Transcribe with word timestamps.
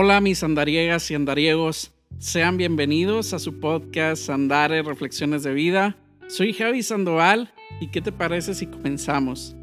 Hola 0.00 0.20
mis 0.20 0.44
andariegas 0.44 1.10
y 1.10 1.16
andariegos, 1.16 1.92
sean 2.18 2.56
bienvenidos 2.56 3.34
a 3.34 3.40
su 3.40 3.58
podcast 3.58 4.30
Andare 4.30 4.84
Reflexiones 4.84 5.42
de 5.42 5.52
Vida. 5.52 5.96
Soy 6.28 6.52
Javi 6.52 6.84
Sandoval 6.84 7.52
y 7.80 7.88
¿qué 7.88 8.00
te 8.00 8.12
parece 8.12 8.54
si 8.54 8.68
comenzamos? 8.68 9.56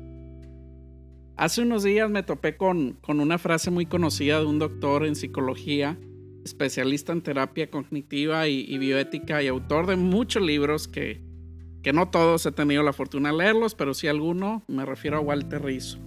Hace 1.38 1.62
unos 1.62 1.84
días 1.84 2.10
me 2.10 2.22
topé 2.22 2.58
con, 2.58 2.98
con 3.00 3.22
una 3.22 3.38
frase 3.38 3.72
muy 3.72 3.86
conocida 3.86 4.42
de 4.42 4.46
un 4.46 4.60
doctor 4.60 5.06
en 5.06 5.16
psicología, 5.16 5.98
especialista 6.44 7.14
en 7.14 7.22
terapia 7.22 7.72
cognitiva 7.72 8.50
y, 8.50 8.78
bioética 8.78 9.42
y 9.42 9.48
autor 9.48 9.88
de 9.88 9.96
muchos 9.96 10.44
libros 10.44 10.90
que, 10.90 11.22
que 11.82 11.94
no 11.94 12.10
todos 12.10 12.46
he 12.46 12.52
tenido 12.52 12.84
la 12.84 12.92
fortuna 12.92 13.32
de 13.32 13.38
leerlos, 13.38 13.74
pero 13.74 13.94
sí 13.94 14.10
alguno, 14.10 14.66
me 14.68 14.86
refiero 14.86 15.16
a 15.16 15.22
Walter 15.22 15.64
Rizzo. 15.64 15.98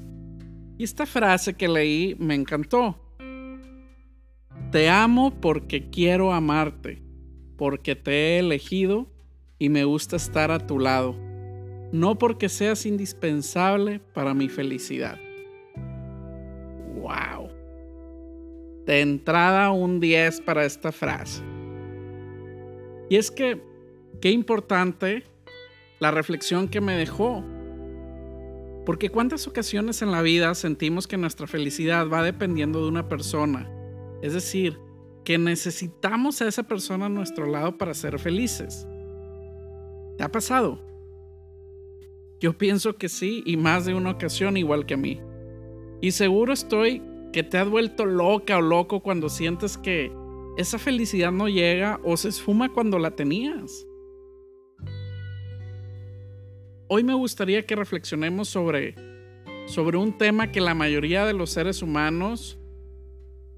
Y 0.77 0.85
esta 0.85 1.07
frase 1.07 1.55
que 1.55 1.67
leí 1.67 2.15
me 2.19 2.35
encantó. 2.35 3.08
Te 4.71 4.91
amo 4.91 5.31
porque 5.41 5.89
quiero 5.89 6.31
amarte, 6.31 7.01
porque 7.57 7.97
te 7.97 8.11
he 8.11 8.39
elegido 8.39 9.07
y 9.59 9.71
me 9.71 9.85
gusta 9.85 10.17
estar 10.17 10.51
a 10.51 10.67
tu 10.67 10.79
lado, 10.79 11.17
no 11.91 12.19
porque 12.19 12.51
seas 12.51 12.85
indispensable 12.85 13.99
para 14.13 14.35
mi 14.35 14.51
felicidad. 14.51 15.19
¡Wow! 16.97 17.49
De 18.85 19.01
entrada 19.01 19.71
un 19.71 20.01
10 20.01 20.43
para 20.43 20.67
esta 20.67 20.93
frase. 20.93 21.43
Y 23.09 23.17
es 23.17 23.31
que, 23.31 23.63
qué 24.21 24.31
importante 24.31 25.25
la 25.99 26.11
reflexión 26.11 26.69
que 26.69 26.83
me 26.83 26.95
dejó. 26.95 27.43
Porque 28.85 29.09
cuántas 29.09 29.49
ocasiones 29.49 30.03
en 30.03 30.11
la 30.11 30.21
vida 30.21 30.55
sentimos 30.55 31.07
que 31.07 31.17
nuestra 31.17 31.47
felicidad 31.47 32.07
va 32.11 32.23
dependiendo 32.23 32.83
de 32.83 32.89
una 32.89 33.09
persona 33.09 33.67
es 34.23 34.35
decir, 34.35 34.79
que 35.25 35.39
necesitamos 35.39 36.41
a 36.41 36.49
esa 36.49 36.63
persona 36.63 37.07
a 37.07 37.11
nuestro 37.11 37.47
lado 37.47 37.77
para 37.77 37.95
ser 37.95 38.19
felices. 38.19 38.87
¿Te 40.17 40.25
ha 40.25 40.33
pasado? 40.33 40.81
Yo 42.41 42.57
pienso 42.57 42.97
que 42.97 43.09
sí 43.09 43.43
y 43.45 43.57
más 43.57 43.85
de 43.85 43.95
una 43.95 44.11
ocasión 44.11 44.57
igual 44.57 44.87
que 44.87 44.95
a 44.95 44.97
mí. 44.97 45.21
Y 46.01 46.13
seguro 46.13 46.53
estoy 46.53 47.03
que 47.33 47.43
te 47.43 47.59
has 47.59 47.69
vuelto 47.69 48.07
loca 48.07 48.59
o 48.59 48.63
loco 48.63 49.01
cuando 49.01 49.29
sientes 49.29 49.77
que 49.77 50.13
esa 50.57 50.79
felicidad 50.79 51.31
no 51.31 51.49
llega 51.49 52.01
o 52.05 52.17
se 52.17 52.29
esfuma 52.29 52.73
cuando 52.73 52.99
la 52.99 53.11
tenías. 53.13 53.87
Hoy 56.89 57.05
me 57.05 57.15
gustaría 57.15 57.67
que 57.67 57.77
reflexionemos 57.77 58.49
sobre, 58.49 58.95
sobre 59.67 59.99
un 59.99 60.17
tema 60.17 60.51
que 60.51 60.61
la 60.61 60.75
mayoría 60.75 61.27
de 61.27 61.35
los 61.35 61.51
seres 61.51 61.83
humanos 61.83 62.58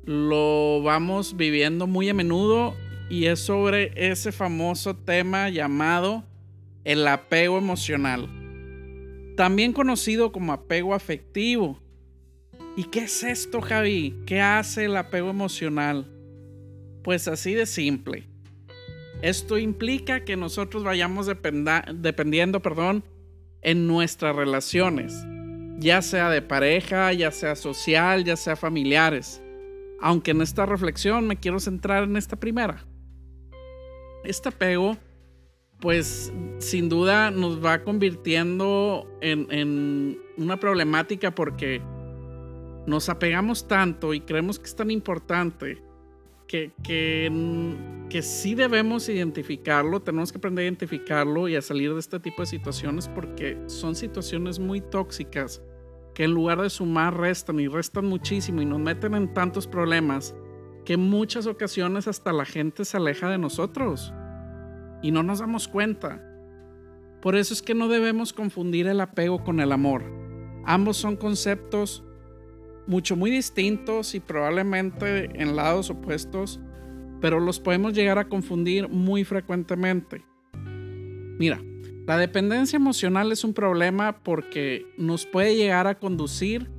lo 0.05 0.83
vamos 0.83 1.37
viviendo 1.37 1.87
muy 1.87 2.09
a 2.09 2.15
menudo 2.15 2.75
y 3.09 3.27
es 3.27 3.41
sobre 3.41 3.93
ese 3.97 4.33
famoso 4.33 4.95
tema 4.97 5.49
llamado 5.49 6.25
el 6.85 7.07
apego 7.07 7.59
emocional, 7.59 8.29
también 9.37 9.73
conocido 9.73 10.33
como 10.33 10.53
apego 10.53 10.95
afectivo. 10.95 11.79
¿Y 12.77 12.85
qué 12.85 13.01
es 13.01 13.23
esto, 13.25 13.61
Javi? 13.61 14.15
¿Qué 14.27 14.41
hace 14.41 14.85
el 14.85 14.97
apego 14.97 15.29
emocional? 15.29 16.07
Pues 17.03 17.29
así 17.29 17.53
de 17.53 17.67
simple. 17.67 18.25
Esto 19.23 19.59
implica 19.59 20.25
que 20.25 20.37
nosotros 20.37 20.85
vayamos 20.85 21.27
dependiendo, 21.27 22.61
perdón, 22.61 23.05
en 23.61 23.87
nuestras 23.87 24.35
relaciones, 24.35 25.15
ya 25.79 26.01
sea 26.01 26.31
de 26.31 26.41
pareja, 26.41 27.13
ya 27.13 27.31
sea 27.31 27.57
social, 27.57 28.25
ya 28.25 28.37
sea 28.37 28.57
familiares. 28.57 29.43
Aunque 30.01 30.31
en 30.31 30.41
esta 30.41 30.67
reflexión 30.67 31.27
me 31.27 31.37
quiero 31.37 31.61
centrar 31.61 32.05
en 32.05 32.17
esta 32.17 32.37
primera. 32.37 32.85
Este 34.25 34.49
apego, 34.49 34.97
pues 35.81 36.33
sin 36.59 36.89
duda 36.89 37.31
nos 37.31 37.65
va 37.65 37.83
convirtiendo 37.83 39.07
en, 39.21 40.19
una 40.37 40.59
problemática 40.59 41.35
porque 41.35 41.83
nos 42.87 43.09
apegamos 43.09 43.67
tanto 43.69 44.15
y 44.15 44.21
creemos 44.21 44.59
que 44.59 44.67
es 44.67 44.77
tan 44.77 44.91
importante 44.91 45.83
que, 46.47 46.73
que, 46.83 47.31
que, 48.09 48.23
sí 48.23 48.55
debemos 48.55 49.09
identificarlo, 49.09 50.01
tenemos 50.01 50.33
que 50.33 50.39
aprender 50.39 50.63
a 50.63 50.67
identificarlo 50.67 51.47
y 51.49 51.55
a 51.55 51.63
salir 51.63 51.93
de 51.93 52.01
este 52.01 52.19
tipo 52.19 52.43
de 52.43 52.47
situaciones 52.47 53.07
porque 53.09 53.57
son 53.67 53.95
situaciones 53.95 54.59
muy 54.59 54.81
tóxicas 54.81 55.63
que 56.21 56.25
en 56.25 56.35
lugar 56.35 56.61
de 56.61 56.69
sumar 56.69 57.17
restan 57.17 57.61
y 57.61 57.67
restan 57.67 58.05
muchísimo 58.05 58.61
y 58.61 58.67
nos 58.67 58.79
meten 58.79 59.15
en 59.15 59.33
tantos 59.33 59.67
problemas 59.67 60.35
que 60.85 60.93
en 60.93 61.01
muchas 61.01 61.47
ocasiones 61.47 62.07
hasta 62.09 62.31
la 62.35 62.45
gente 62.45 62.85
se 62.85 62.99
aleja 62.99 63.31
de 63.31 63.39
nosotros 63.39 64.13
y 65.01 65.13
no 65.13 65.23
nos 65.23 65.39
damos 65.39 65.67
cuenta. 65.67 66.23
Por 67.23 67.37
eso 67.37 67.55
es 67.55 67.63
que 67.63 67.75
no 67.75 67.89
debemos 67.89 68.35
confundir 68.35 68.87
el 68.87 69.01
apego 69.01 69.43
con 69.43 69.61
el 69.61 69.73
amor. 69.73 70.05
Ambos 70.67 70.99
son 70.99 71.17
conceptos 71.17 72.05
mucho 72.87 73.17
muy 73.17 73.31
distintos 73.31 74.15
y 74.15 74.21
probablemente 74.21 75.31
en 75.41 75.57
lados 75.57 75.89
opuestos, 75.89 76.61
pero 77.23 77.41
los 77.41 77.61
podemos 77.61 77.95
llegar 77.95 78.19
a 78.19 78.29
confundir 78.29 78.91
muy 78.91 79.25
frecuentemente. 79.25 80.23
Mira, 80.53 81.63
la 82.07 82.17
dependencia 82.17 82.77
emocional 82.77 83.31
es 83.31 83.45
un 83.45 83.55
problema 83.55 84.23
porque 84.23 84.87
nos 84.97 85.27
puede 85.27 85.57
llegar 85.57 85.87
a 85.87 85.99
conducir 85.99 86.71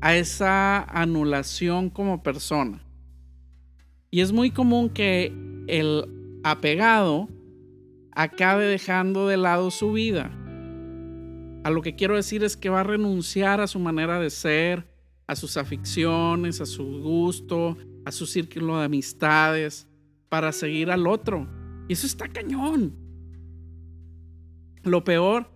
a 0.00 0.14
esa 0.16 0.82
anulación 0.82 1.90
como 1.90 2.22
persona. 2.22 2.82
Y 4.10 4.20
es 4.20 4.32
muy 4.32 4.50
común 4.50 4.88
que 4.88 5.32
el 5.66 6.40
apegado 6.42 7.28
acabe 8.12 8.64
dejando 8.64 9.28
de 9.28 9.36
lado 9.36 9.70
su 9.70 9.92
vida. 9.92 10.30
A 11.64 11.70
lo 11.70 11.82
que 11.82 11.94
quiero 11.94 12.16
decir 12.16 12.42
es 12.42 12.56
que 12.56 12.70
va 12.70 12.80
a 12.80 12.84
renunciar 12.84 13.60
a 13.60 13.66
su 13.66 13.78
manera 13.78 14.18
de 14.18 14.30
ser, 14.30 14.86
a 15.26 15.36
sus 15.36 15.56
aficiones, 15.56 16.60
a 16.60 16.66
su 16.66 17.02
gusto, 17.02 17.76
a 18.06 18.12
su 18.12 18.26
círculo 18.26 18.78
de 18.78 18.86
amistades, 18.86 19.86
para 20.30 20.52
seguir 20.52 20.90
al 20.90 21.06
otro. 21.06 21.46
Y 21.88 21.92
eso 21.92 22.06
está 22.06 22.28
cañón. 22.28 23.07
Lo 24.88 25.04
peor 25.04 25.50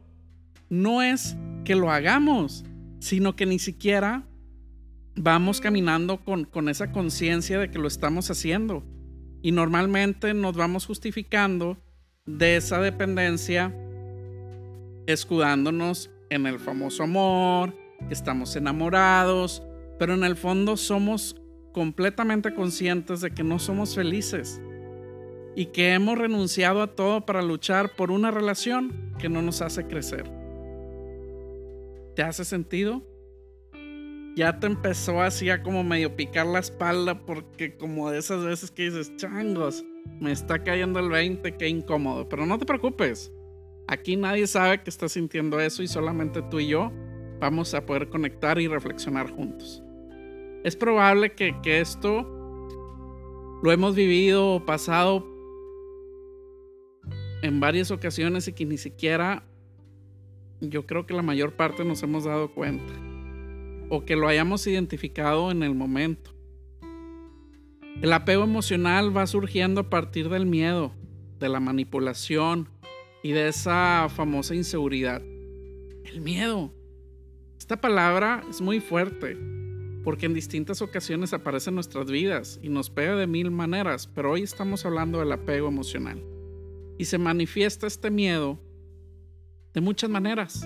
no 0.68 1.02
es 1.02 1.36
que 1.64 1.74
lo 1.74 1.90
hagamos, 1.90 2.64
sino 3.00 3.34
que 3.34 3.46
ni 3.46 3.58
siquiera 3.58 4.24
vamos 5.16 5.60
caminando 5.60 6.22
con, 6.22 6.68
esa 6.68 6.92
conciencia 6.92 7.58
de 7.58 7.70
que 7.70 7.78
lo 7.78 7.88
estamos 7.88 8.30
haciendo. 8.30 8.84
Y 9.40 9.52
normalmente 9.52 10.34
nos 10.34 10.54
vamos 10.54 10.84
justificando 10.84 11.78
de 12.26 12.56
esa 12.56 12.78
dependencia 12.80 13.74
escudándonos 15.06 16.10
en 16.28 16.46
el 16.46 16.60
famoso 16.60 17.02
amor, 17.02 17.74
que 18.06 18.14
estamos 18.14 18.54
enamorados, 18.54 19.62
pero 19.98 20.14
en 20.14 20.24
el 20.24 20.36
fondo 20.36 20.76
somos 20.76 21.40
completamente 21.72 22.54
conscientes 22.54 23.22
de 23.22 23.30
que 23.30 23.42
no 23.42 23.58
somos 23.58 23.94
felices 23.94 24.60
y 25.54 25.66
que 25.66 25.92
hemos 25.92 26.18
renunciado 26.18 26.82
a 26.82 26.94
todo 26.94 27.26
para 27.26 27.42
luchar 27.42 27.94
por 27.94 28.10
una 28.10 28.30
relación 28.30 29.12
que 29.18 29.28
no 29.28 29.42
nos 29.42 29.60
hace 29.60 29.86
crecer. 29.86 30.24
¿Te 32.14 32.22
hace 32.22 32.44
sentido? 32.44 33.02
Ya 34.34 34.58
te 34.58 34.66
empezó 34.66 35.20
así 35.20 35.50
a 35.50 35.62
como 35.62 35.84
medio 35.84 36.16
picar 36.16 36.46
la 36.46 36.58
espalda 36.58 37.26
porque 37.26 37.76
como 37.76 38.10
de 38.10 38.18
esas 38.18 38.44
veces 38.44 38.70
que 38.70 38.84
dices, 38.84 39.14
changos, 39.16 39.84
me 40.20 40.32
está 40.32 40.62
cayendo 40.62 41.00
el 41.00 41.10
20, 41.10 41.56
qué 41.56 41.68
incómodo. 41.68 42.28
Pero 42.28 42.46
no 42.46 42.58
te 42.58 42.64
preocupes, 42.64 43.30
aquí 43.88 44.16
nadie 44.16 44.46
sabe 44.46 44.82
que 44.82 44.88
estás 44.88 45.12
sintiendo 45.12 45.60
eso 45.60 45.82
y 45.82 45.88
solamente 45.88 46.40
tú 46.42 46.60
y 46.60 46.68
yo 46.68 46.90
vamos 47.40 47.74
a 47.74 47.84
poder 47.84 48.08
conectar 48.08 48.58
y 48.58 48.68
reflexionar 48.68 49.30
juntos. 49.30 49.82
Es 50.64 50.76
probable 50.76 51.32
que, 51.32 51.56
que 51.62 51.80
esto 51.80 52.22
lo 53.62 53.72
hemos 53.72 53.94
vivido 53.94 54.54
o 54.54 54.64
pasado 54.64 55.31
en 57.42 57.60
varias 57.60 57.90
ocasiones 57.90 58.48
y 58.48 58.52
que 58.52 58.64
ni 58.64 58.78
siquiera 58.78 59.44
yo 60.60 60.86
creo 60.86 61.06
que 61.06 61.14
la 61.14 61.22
mayor 61.22 61.54
parte 61.54 61.84
nos 61.84 62.02
hemos 62.02 62.24
dado 62.24 62.52
cuenta 62.54 62.94
o 63.88 64.04
que 64.04 64.16
lo 64.16 64.28
hayamos 64.28 64.66
identificado 64.66 65.50
en 65.50 65.62
el 65.62 65.74
momento. 65.74 66.30
El 68.00 68.12
apego 68.12 68.44
emocional 68.44 69.14
va 69.14 69.26
surgiendo 69.26 69.82
a 69.82 69.90
partir 69.90 70.28
del 70.28 70.46
miedo, 70.46 70.92
de 71.38 71.48
la 71.48 71.60
manipulación 71.60 72.68
y 73.22 73.32
de 73.32 73.48
esa 73.48 74.08
famosa 74.08 74.54
inseguridad. 74.54 75.20
El 76.04 76.20
miedo. 76.22 76.72
Esta 77.58 77.80
palabra 77.80 78.42
es 78.48 78.60
muy 78.60 78.80
fuerte 78.80 79.36
porque 80.04 80.26
en 80.26 80.34
distintas 80.34 80.80
ocasiones 80.82 81.32
aparece 81.32 81.70
en 81.70 81.76
nuestras 81.76 82.10
vidas 82.10 82.58
y 82.62 82.70
nos 82.70 82.90
pega 82.90 83.14
de 83.14 83.26
mil 83.26 83.50
maneras, 83.50 84.06
pero 84.06 84.32
hoy 84.32 84.42
estamos 84.42 84.84
hablando 84.84 85.20
del 85.20 85.32
apego 85.32 85.68
emocional. 85.68 86.22
Y 86.98 87.04
se 87.06 87.18
manifiesta 87.18 87.86
este 87.86 88.10
miedo 88.10 88.58
de 89.74 89.80
muchas 89.80 90.10
maneras. 90.10 90.62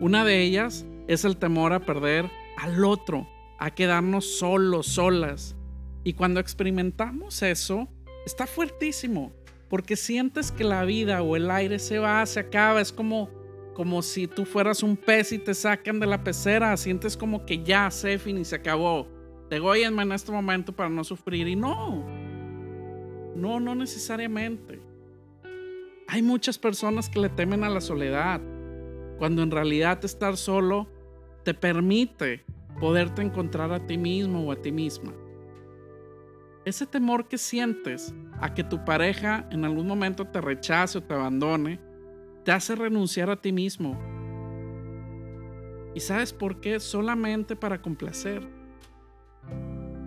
Una 0.00 0.24
de 0.24 0.42
ellas 0.42 0.86
es 1.08 1.24
el 1.24 1.36
temor 1.36 1.72
a 1.72 1.84
perder 1.84 2.30
al 2.58 2.84
otro, 2.84 3.28
a 3.58 3.74
quedarnos 3.74 4.38
solos, 4.38 4.86
solas. 4.86 5.56
Y 6.04 6.12
cuando 6.12 6.40
experimentamos 6.40 7.42
eso, 7.42 7.88
está 8.26 8.46
fuertísimo, 8.46 9.32
porque 9.68 9.96
sientes 9.96 10.52
que 10.52 10.64
la 10.64 10.84
vida 10.84 11.22
o 11.22 11.36
el 11.36 11.50
aire 11.50 11.78
se 11.78 11.98
va, 11.98 12.24
se 12.26 12.40
acaba, 12.40 12.80
es 12.80 12.92
como 12.92 13.30
como 13.74 14.02
si 14.02 14.26
tú 14.28 14.46
fueras 14.46 14.82
un 14.82 14.96
pez 14.96 15.32
y 15.32 15.38
te 15.38 15.52
sacan 15.52 16.00
de 16.00 16.06
la 16.06 16.22
pecera, 16.22 16.76
sientes 16.76 17.16
como 17.16 17.44
que 17.44 17.62
ya 17.62 17.90
se 17.90 18.18
fin 18.18 18.38
y 18.38 18.44
se 18.44 18.54
acabó. 18.56 19.06
Degóyenme 19.50 20.02
en 20.04 20.12
este 20.12 20.32
momento 20.32 20.72
para 20.72 20.88
no 20.88 21.04
sufrir 21.04 21.46
y 21.48 21.56
no. 21.56 22.06
No, 23.36 23.60
no 23.60 23.74
necesariamente. 23.74 24.80
Hay 26.08 26.22
muchas 26.22 26.58
personas 26.58 27.08
que 27.08 27.20
le 27.20 27.28
temen 27.28 27.64
a 27.64 27.70
la 27.70 27.80
soledad, 27.80 28.40
cuando 29.18 29.42
en 29.42 29.50
realidad 29.50 30.04
estar 30.04 30.36
solo 30.36 30.88
te 31.44 31.54
permite 31.54 32.44
poderte 32.78 33.22
encontrar 33.22 33.72
a 33.72 33.86
ti 33.86 33.96
mismo 33.96 34.46
o 34.46 34.52
a 34.52 34.56
ti 34.56 34.72
misma. 34.72 35.12
Ese 36.64 36.86
temor 36.86 37.28
que 37.28 37.38
sientes 37.38 38.14
a 38.40 38.54
que 38.54 38.64
tu 38.64 38.84
pareja 38.84 39.46
en 39.50 39.64
algún 39.64 39.86
momento 39.86 40.26
te 40.26 40.40
rechace 40.40 40.98
o 40.98 41.02
te 41.02 41.14
abandone, 41.14 41.80
te 42.44 42.52
hace 42.52 42.74
renunciar 42.74 43.30
a 43.30 43.40
ti 43.40 43.52
mismo. 43.52 43.98
¿Y 45.94 46.00
sabes 46.00 46.32
por 46.32 46.60
qué? 46.60 46.80
Solamente 46.80 47.56
para 47.56 47.80
complacer. 47.80 48.46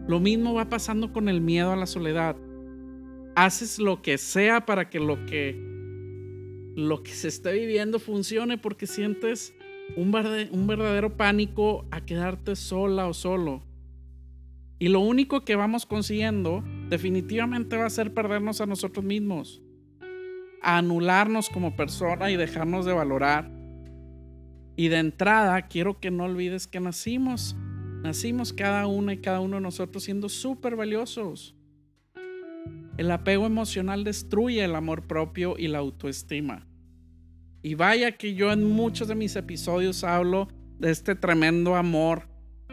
Lo 0.07 0.19
mismo 0.19 0.53
va 0.53 0.69
pasando 0.69 1.11
con 1.11 1.29
el 1.29 1.41
miedo 1.41 1.71
a 1.71 1.75
la 1.75 1.85
soledad. 1.85 2.35
Haces 3.35 3.79
lo 3.79 4.01
que 4.01 4.17
sea 4.17 4.65
para 4.65 4.89
que 4.89 4.99
lo 4.99 5.25
que 5.25 5.66
lo 6.77 7.01
que 7.01 7.09
se 7.09 7.27
esté 7.27 7.53
viviendo 7.53 7.97
funcione 7.97 8.59
porque 8.59 8.85
sientes 8.85 9.55
un, 9.95 10.11
verdadero 10.11 11.17
pánico 11.17 11.87
a 11.89 12.01
quedarte 12.01 12.55
sola 12.55 13.07
o 13.07 13.15
solo. 13.15 13.63
Y 14.77 14.89
lo 14.89 14.99
único 14.99 15.43
que 15.43 15.55
vamos 15.55 15.87
consiguiendo 15.87 16.63
definitivamente 16.87 17.77
va 17.77 17.87
a 17.87 17.89
ser 17.89 18.13
perdernos 18.13 18.61
a 18.61 18.67
nosotros 18.67 19.03
mismos, 19.03 19.63
anularnos 20.61 21.49
como 21.49 21.75
persona 21.75 22.29
y 22.29 22.37
dejarnos 22.37 22.85
de 22.85 22.93
valorar. 22.93 23.49
Y 24.75 24.89
de 24.89 24.97
entrada 24.97 25.59
quiero 25.63 25.99
que 25.99 26.11
no 26.11 26.25
olvides 26.25 26.67
que 26.67 26.79
nacimos, 26.79 27.55
nacimos 28.03 28.53
cada 28.53 28.85
una 28.85 29.13
y 29.13 29.17
cada 29.17 29.39
uno 29.39 29.55
de 29.55 29.63
nosotros 29.63 30.03
siendo 30.03 30.29
súper 30.29 30.75
valiosos. 30.75 31.55
El 32.99 33.09
apego 33.09 33.47
emocional 33.47 34.03
destruye 34.03 34.63
el 34.63 34.75
amor 34.75 35.07
propio 35.07 35.55
y 35.57 35.69
la 35.69 35.79
autoestima. 35.79 36.66
Y 37.61 37.75
vaya 37.75 38.13
que 38.13 38.33
yo 38.33 38.51
en 38.51 38.63
muchos 38.63 39.07
de 39.07 39.15
mis 39.15 39.35
episodios 39.35 40.03
hablo 40.03 40.47
de 40.79 40.91
este 40.91 41.15
tremendo 41.15 41.75
amor 41.75 42.27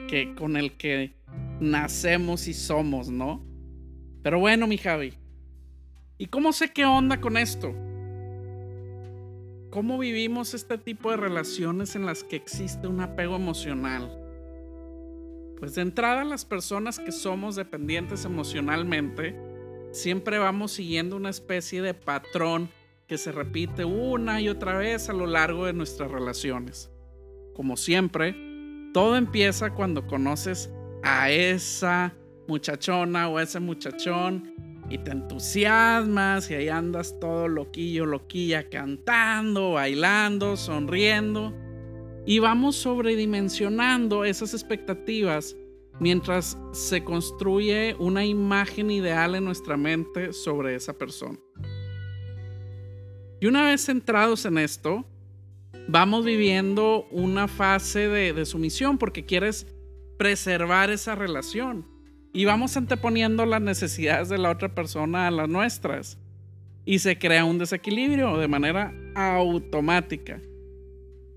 que 0.08 0.34
con 0.34 0.56
el 0.56 0.76
que 0.76 1.16
nacemos 1.60 2.46
y 2.48 2.54
somos, 2.54 3.08
¿no? 3.08 3.42
Pero 4.22 4.38
bueno, 4.38 4.66
mi 4.66 4.78
Javi. 4.78 5.14
¿Y 6.18 6.26
cómo 6.26 6.52
sé 6.52 6.72
qué 6.72 6.84
onda 6.84 7.20
con 7.20 7.36
esto? 7.36 7.74
¿Cómo 9.70 9.98
vivimos 9.98 10.54
este 10.54 10.78
tipo 10.78 11.10
de 11.10 11.16
relaciones 11.16 11.96
en 11.96 12.06
las 12.06 12.22
que 12.22 12.36
existe 12.36 12.86
un 12.86 13.00
apego 13.00 13.34
emocional? 13.34 14.08
Pues 15.58 15.74
de 15.74 15.82
entrada 15.82 16.24
las 16.24 16.44
personas 16.44 16.98
que 16.98 17.10
somos 17.10 17.56
dependientes 17.56 18.24
emocionalmente 18.24 19.34
siempre 19.92 20.38
vamos 20.38 20.72
siguiendo 20.72 21.16
una 21.16 21.30
especie 21.30 21.82
de 21.82 21.94
patrón 21.94 22.68
que 23.06 23.18
se 23.18 23.32
repite 23.32 23.84
una 23.84 24.40
y 24.40 24.48
otra 24.48 24.78
vez 24.78 25.08
a 25.08 25.12
lo 25.12 25.26
largo 25.26 25.66
de 25.66 25.72
nuestras 25.72 26.10
relaciones. 26.10 26.90
Como 27.54 27.76
siempre, 27.76 28.34
todo 28.92 29.16
empieza 29.16 29.74
cuando 29.74 30.06
conoces 30.06 30.70
a 31.02 31.30
esa 31.30 32.14
muchachona 32.48 33.28
o 33.28 33.40
ese 33.40 33.60
muchachón 33.60 34.54
y 34.88 34.98
te 34.98 35.12
entusiasmas 35.12 36.50
y 36.50 36.54
ahí 36.54 36.68
andas 36.68 37.18
todo 37.20 37.48
loquillo, 37.48 38.06
loquilla, 38.06 38.68
cantando, 38.68 39.72
bailando, 39.72 40.56
sonriendo. 40.56 41.54
Y 42.26 42.38
vamos 42.38 42.76
sobredimensionando 42.76 44.24
esas 44.24 44.54
expectativas 44.54 45.56
mientras 46.00 46.58
se 46.72 47.04
construye 47.04 47.94
una 47.98 48.24
imagen 48.24 48.90
ideal 48.90 49.34
en 49.34 49.44
nuestra 49.44 49.76
mente 49.76 50.32
sobre 50.32 50.74
esa 50.74 50.94
persona. 50.94 51.38
Y 53.44 53.46
una 53.46 53.66
vez 53.66 53.84
centrados 53.84 54.46
en 54.46 54.56
esto, 54.56 55.04
vamos 55.86 56.24
viviendo 56.24 57.06
una 57.10 57.46
fase 57.46 58.08
de, 58.08 58.46
sumisión 58.46 58.96
porque 58.96 59.26
quieres 59.26 59.66
preservar 60.16 60.88
esa 60.88 61.14
relación. 61.14 61.86
Y 62.32 62.46
vamos 62.46 62.74
anteponiendo 62.78 63.44
las 63.44 63.60
necesidades 63.60 64.30
de 64.30 64.38
la 64.38 64.50
otra 64.50 64.74
persona 64.74 65.26
a 65.26 65.30
las 65.30 65.46
nuestras. 65.46 66.16
Y 66.86 67.00
se 67.00 67.18
crea 67.18 67.44
un 67.44 67.58
desequilibrio 67.58 68.38
de 68.38 68.48
manera 68.48 68.94
automática. 69.14 70.40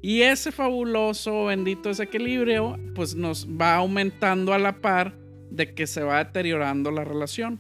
Y 0.01 0.21
ese 0.21 0.54
fabuloso, 0.54 1.48
bendito 1.48 1.89
desequilibrio, 1.89 2.80
pues 2.95 3.15
nos 3.15 3.45
va 3.45 3.75
aumentando 3.75 4.54
a 4.54 4.59
la 4.59 4.80
par 4.80 5.13
de 5.51 5.74
que 5.74 5.86
se 5.86 6.04
va 6.04 6.24
deteriorando 6.24 6.89
la 6.89 7.04
relación. 7.04 7.59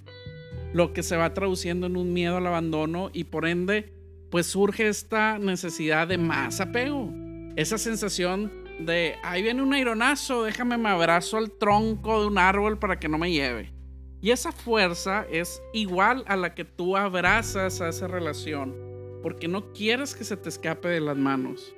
Lo 0.71 0.93
que 0.93 1.03
se 1.03 1.17
va 1.17 1.33
traduciendo 1.33 1.87
en 1.87 1.97
un 1.97 2.13
miedo 2.13 2.37
al 2.37 2.47
abandono 2.47 3.09
y 3.11 3.25
por 3.25 3.45
ende, 3.45 3.96
pues 4.29 4.47
surge 4.47 4.87
esta 4.87 5.39
necesidad 5.39 6.07
de 6.07 6.17
más 6.17 6.59
apego. 6.59 7.11
Esa 7.55 7.77
sensación 7.77 8.51
de, 8.79 9.15
ahí 9.23 9.41
viene 9.41 9.61
un 9.61 9.73
aironazo, 9.73 10.43
déjame 10.43 10.77
me 10.77 10.89
abrazo 10.89 11.37
al 11.37 11.51
tronco 11.51 12.21
de 12.21 12.27
un 12.27 12.37
árbol 12.37 12.77
para 12.77 12.99
que 12.99 13.09
no 13.09 13.17
me 13.17 13.31
lleve. 13.31 13.73
Y 14.21 14.31
esa 14.31 14.51
fuerza 14.51 15.25
es 15.31 15.61
igual 15.73 16.23
a 16.27 16.35
la 16.35 16.53
que 16.55 16.65
tú 16.65 16.97
abrazas 16.97 17.81
a 17.81 17.89
esa 17.89 18.07
relación, 18.07 18.75
porque 19.23 19.47
no 19.47 19.71
quieres 19.73 20.15
que 20.15 20.23
se 20.23 20.37
te 20.37 20.49
escape 20.49 20.87
de 20.87 20.99
las 20.99 21.17
manos. 21.17 21.75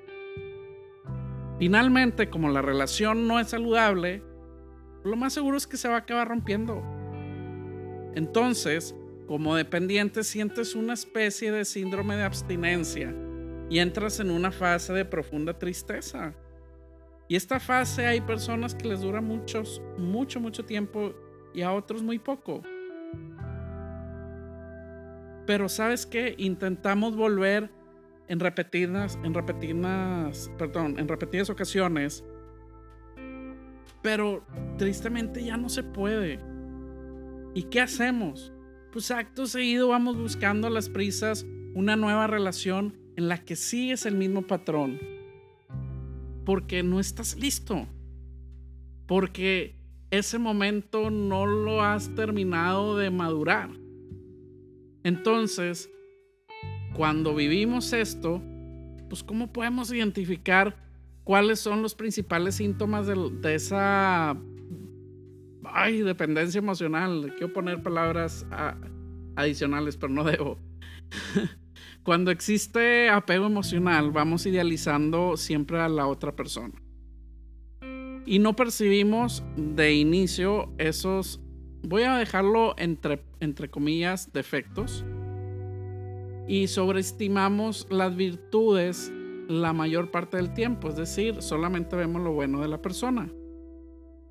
Finalmente, 1.60 2.30
como 2.30 2.50
la 2.50 2.62
relación 2.62 3.28
no 3.28 3.40
es 3.40 3.50
saludable, 3.50 4.24
lo 5.04 5.16
más 5.16 5.33
seguro 5.33 5.57
es 5.57 5.68
que 5.68 5.78
se 5.78 5.90
va 5.90 5.95
a 5.95 6.00
acabar 6.00 6.30
rompiendo. 6.30 6.81
Entonces, 8.16 8.95
como 9.30 9.54
dependiente 9.54 10.24
sientes 10.24 10.74
una 10.74 10.94
especie 10.94 11.52
de 11.52 11.64
síndrome 11.64 12.16
de 12.16 12.24
abstinencia 12.24 13.14
y 13.69 13.78
entras 13.78 14.19
en 14.19 14.31
una 14.31 14.52
fase 14.52 14.92
de 14.92 15.06
profunda 15.06 15.54
tristeza. 15.54 16.33
Y 17.28 17.36
esta 17.36 17.59
fase 17.59 18.07
hay 18.07 18.21
personas 18.21 18.74
que 18.74 18.88
les 18.88 19.02
dura 19.02 19.21
muchos, 19.21 19.83
mucho, 20.00 20.40
mucho 20.40 20.66
tiempo 20.66 21.14
y 21.54 21.62
a 21.62 21.71
otros 21.71 22.02
muy 22.02 22.18
poco. 22.18 22.64
Pero 25.45 25.69
sabes 25.69 26.07
qué? 26.07 26.33
Intentamos 26.40 27.16
volver 27.16 27.69
en 28.30 28.40
repetidas, 28.40 29.19
en 29.24 29.36
repetidas, 29.36 30.50
perdón, 30.57 30.98
en 30.98 31.07
repetidas 31.07 31.52
ocasiones. 31.52 32.24
Pero 34.02 34.44
tristemente 34.80 35.44
ya 35.44 35.56
no 35.56 35.69
se 35.69 35.83
puede. 35.83 36.40
¿Y 37.54 37.62
qué 37.66 37.81
hacemos? 37.81 38.52
Pues 38.92 39.12
acto 39.12 39.46
seguido 39.46 39.90
vamos 39.90 40.18
buscando 40.18 40.68
a 40.68 40.72
las 40.72 40.90
prisas 40.90 41.46
una 41.74 41.96
nueva 41.96 42.28
relación 42.28 42.98
en 43.16 43.28
la 43.28 43.38
que 43.38 43.56
sigues 43.56 44.06
el 44.06 44.16
mismo 44.16 44.42
patrón 44.42 45.00
porque 46.50 46.81
no 46.81 47.00
estás 47.00 47.38
listo. 47.38 47.86
Porque 49.06 49.76
ese 50.10 50.40
momento 50.40 51.12
no 51.12 51.46
lo 51.46 51.84
has 51.84 52.16
terminado 52.16 52.98
de 52.98 53.12
madurar. 53.12 53.69
Entonces, 55.04 55.92
cuando 56.96 57.36
vivimos 57.36 57.94
esto, 57.94 58.42
pues 59.10 59.22
¿cómo 59.22 59.54
podemos 59.54 59.94
identificar 59.94 60.76
cuáles 61.24 61.60
son 61.60 61.84
los 61.84 61.94
principales 61.94 62.56
síntomas 62.56 63.06
de, 63.06 63.54
esa 63.54 64.36
ay, 65.73 66.02
dependencia 66.02 66.59
emocional? 66.59 67.33
Quiero 67.38 67.54
poner 67.54 67.81
palabras 67.81 68.45
adicionales, 69.35 69.97
pero 69.97 70.14
no 70.14 70.23
debo. 70.23 70.57
Cuando 72.04 72.31
existe 72.31 73.09
apego 73.09 73.45
emocional, 73.45 74.11
vamos 74.11 74.45
idealizando 74.45 75.38
siempre 75.38 75.80
a 75.80 75.90
la 75.90 76.07
otra 76.07 76.35
persona. 76.35 76.73
Y 78.26 78.40
no 78.40 78.56
percibimos 78.56 79.44
de 79.56 79.94
inicio 79.95 80.73
esos, 80.78 81.42
voy 81.83 82.04
a 82.04 82.16
dejarlo 82.18 82.76
entre, 82.78 83.23
entre 83.40 83.69
comillas, 83.69 84.31
defectos. 84.33 85.04
Y 86.47 86.68
sobreestimamos 86.68 87.88
las 87.90 88.16
virtudes 88.16 89.11
la 89.47 89.73
mayor 89.73 90.11
parte 90.11 90.38
del 90.38 90.54
tiempo, 90.54 90.90
es 90.90 90.95
decir, 90.95 91.42
solamente 91.42 91.95
vemos 91.95 92.21
lo 92.21 92.33
bueno 92.33 92.61
de 92.61 92.68
la 92.68 92.81
persona. 92.81 93.30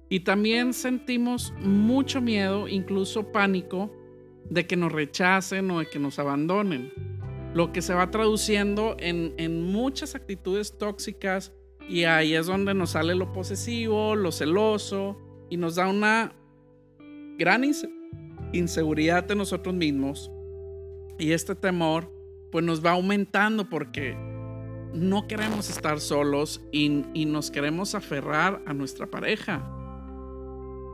Y 0.09 0.21
también 0.21 0.73
sentimos 0.73 1.53
mucho 1.61 2.21
miedo, 2.21 2.69
incluso 2.69 3.31
pánico, 3.31 3.91
de 4.49 4.67
que 4.67 4.77
nos 4.77 4.93
rechacen 4.93 5.71
o 5.71 5.81
de 5.81 5.87
que 5.87 5.99
nos 5.99 6.19
abandonen 6.19 6.93
lo 7.55 7.73
que 7.73 7.83
se 7.83 7.95
va 7.95 8.11
traduciendo 8.11 8.97
en, 8.99 9.63
muchas 9.63 10.15
actitudes 10.15 10.77
tóxicas 10.77 11.53
y 11.89 12.05
ahí 12.05 12.35
es 12.35 12.47
donde 12.47 12.75
nos 12.75 12.91
sale 12.91 13.15
lo 13.15 13.33
posesivo, 13.33 14.15
lo 14.15 14.33
celoso 14.33 15.17
y 15.49 15.57
nos 15.57 15.77
da 15.77 15.89
una 15.89 16.33
gran 17.39 17.65
inseguridad 18.53 19.25
de 19.25 19.35
nosotros 19.35 19.75
mismos 19.75 20.31
y 21.19 21.33
este 21.33 21.55
temor 21.55 22.13
pues 22.53 22.65
nos 22.65 22.85
va 22.85 22.93
aumentando 22.93 23.69
porque 23.69 24.17
no 24.95 25.27
queremos 25.27 25.69
estar 25.71 26.01
solos 26.01 26.63
y, 26.73 27.05
y 27.15 27.25
nos 27.25 27.51
queremos 27.51 27.95
aferrar 27.95 28.63
a 28.67 28.73
nuestra 28.73 29.07
pareja. 29.07 29.78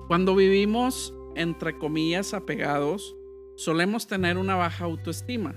Cuando 0.07 0.37
vivimos 0.37 1.15
entre 1.35 1.79
comillas 1.79 2.35
apegados, 2.35 3.17
solemos 3.57 4.07
tener 4.07 4.37
una 4.37 4.55
baja 4.55 4.85
autoestima. 4.85 5.55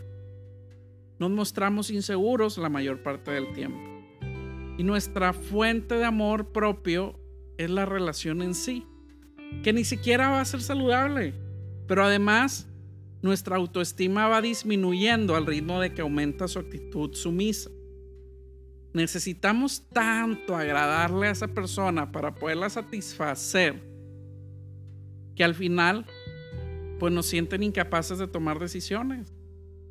Nos 1.19 1.31
mostramos 1.31 1.89
inseguros 1.89 2.57
la 2.57 2.69
mayor 2.69 3.03
parte 3.03 3.31
del 3.31 3.51
tiempo. 3.51 3.77
Y 4.77 4.83
nuestra 4.83 5.33
fuente 5.33 5.95
de 5.95 6.05
amor 6.05 6.53
propio 6.53 7.19
es 7.57 7.69
la 7.69 7.85
relación 7.85 8.41
en 8.41 8.55
sí, 8.55 8.85
que 9.63 9.73
ni 9.73 9.83
siquiera 9.83 10.29
va 10.29 10.39
a 10.39 10.45
ser 10.45 10.61
saludable. 10.61 11.33
Pero 11.85 12.05
además, 12.05 12.69
nuestra 13.21 13.57
autoestima 13.57 14.29
va 14.29 14.41
disminuyendo 14.41 15.35
al 15.35 15.45
ritmo 15.45 15.81
de 15.81 15.93
que 15.93 16.01
aumenta 16.01 16.47
su 16.47 16.59
actitud 16.59 17.13
sumisa. 17.15 17.69
Necesitamos 18.93 19.89
tanto 19.89 20.55
agradarle 20.55 21.27
a 21.27 21.31
esa 21.31 21.49
persona 21.49 22.13
para 22.13 22.33
poderla 22.33 22.69
satisfacer 22.69 23.96
que 25.37 25.43
al 25.43 25.55
final 25.55 26.05
pues 26.99 27.13
nos 27.13 27.27
sienten 27.27 27.63
incapaces 27.63 28.17
de 28.17 28.27
tomar 28.27 28.59
decisiones. 28.59 29.31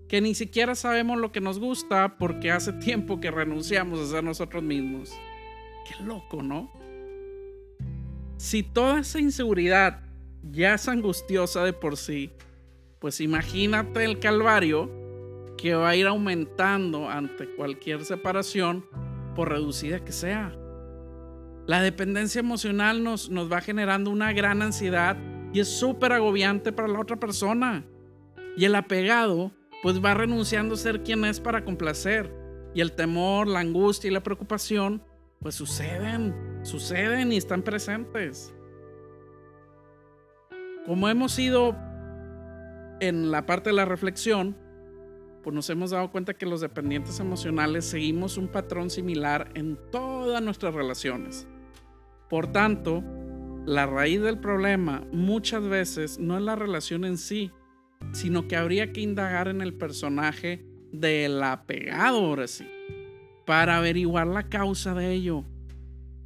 Que 0.09 0.21
ni 0.21 0.35
siquiera 0.35 0.75
sabemos 0.75 1.19
lo 1.19 1.33
que 1.33 1.41
nos 1.41 1.59
gusta 1.59 2.19
porque 2.19 2.51
hace 2.51 2.73
tiempo 2.85 3.21
que 3.21 3.31
renunciamos 3.31 4.01
a 4.01 4.07
ser 4.07 4.25
nosotros 4.25 4.63
mismos. 4.63 5.13
Qué 5.89 6.05
loco, 6.05 6.43
¿no? 6.43 6.71
Si 8.37 8.63
toda 8.63 9.01
esa 9.01 9.21
inseguridad 9.21 10.03
ya 10.43 10.75
es 10.75 10.89
angustiosa 10.89 11.65
de 11.65 11.73
por 11.73 11.97
sí, 11.97 12.33
pues 12.99 13.21
imagínate 13.21 14.05
el 14.05 14.19
calvario 14.19 14.91
que 15.57 15.75
va 15.75 15.91
a 15.91 15.97
ir 15.97 16.07
aumentando 16.07 17.09
ante 17.09 17.49
cualquier 17.55 18.05
separación, 18.05 18.85
por 19.35 19.51
reducida 19.51 20.05
que 20.05 20.13
sea. 20.13 20.55
La 21.67 21.83
dependencia 21.83 22.41
emocional 22.41 23.03
nos, 23.03 23.31
nos 23.31 23.51
va 23.51 23.61
generando 23.61 24.11
una 24.11 24.33
gran 24.33 24.63
ansiedad 24.63 25.17
y 25.57 25.61
es 25.61 25.69
súper 25.69 26.13
agobiante 26.13 26.71
para 26.71 26.87
la 26.87 27.01
otra 27.01 27.17
persona. 27.17 27.83
Y 28.59 28.67
el 28.67 28.75
apegado, 28.75 29.53
pues 29.83 30.05
va 30.05 30.13
renunciando 30.13 30.75
a 30.75 30.77
ser 30.77 31.03
quien 31.03 31.25
es 31.25 31.41
para 31.41 31.65
complacer. 31.65 32.31
Y 32.75 32.83
el 32.83 32.93
temor, 32.93 33.47
la 33.47 33.61
angustia 33.61 34.09
y 34.09 34.13
la 34.13 34.23
preocupación, 34.23 35.03
pues 35.41 35.55
suceden, 35.55 36.35
suceden 36.61 37.33
y 37.33 37.39
están 37.39 37.63
presentes. 37.63 38.55
Como 40.85 41.09
hemos 41.09 41.39
ido 41.39 41.75
en 43.01 43.31
la 43.31 43.47
parte 43.47 43.71
de 43.71 43.77
la 43.77 43.87
reflexión, 43.87 44.59
pues 45.43 45.57
nos 45.57 45.71
hemos 45.71 45.91
dado 45.91 46.13
cuenta 46.13 46.35
que 46.35 46.45
los 46.45 46.61
dependientes 46.61 47.19
emocionales 47.19 47.87
seguimos 47.87 48.37
un 48.37 48.49
patrón 48.49 48.91
similar 48.91 49.53
en 49.55 49.79
todas 49.91 50.43
nuestras 50.43 50.75
relaciones. 50.75 51.49
Por 52.29 52.47
tanto, 52.53 53.03
la 53.67 53.85
raíz 53.85 54.23
del 54.23 54.39
problema 54.39 55.05
muchas 55.13 55.67
veces 55.67 56.21
no 56.21 56.37
es 56.37 56.43
la 56.43 56.55
relación 56.55 57.05
en 57.05 57.19
sí, 57.19 57.51
sino 58.13 58.47
que 58.47 58.57
habría 58.57 58.93
que 58.93 59.01
indagar 59.01 59.49
en 59.49 59.61
el 59.61 59.75
personaje 59.75 60.65
del 60.93 61.43
apegado 61.43 62.19
ahora 62.19 62.47
sí, 62.47 62.65
para 63.45 63.77
averiguar 63.77 64.29
la 64.29 64.49
causa 64.49 64.95
de 64.95 65.13
ello. 65.13 65.45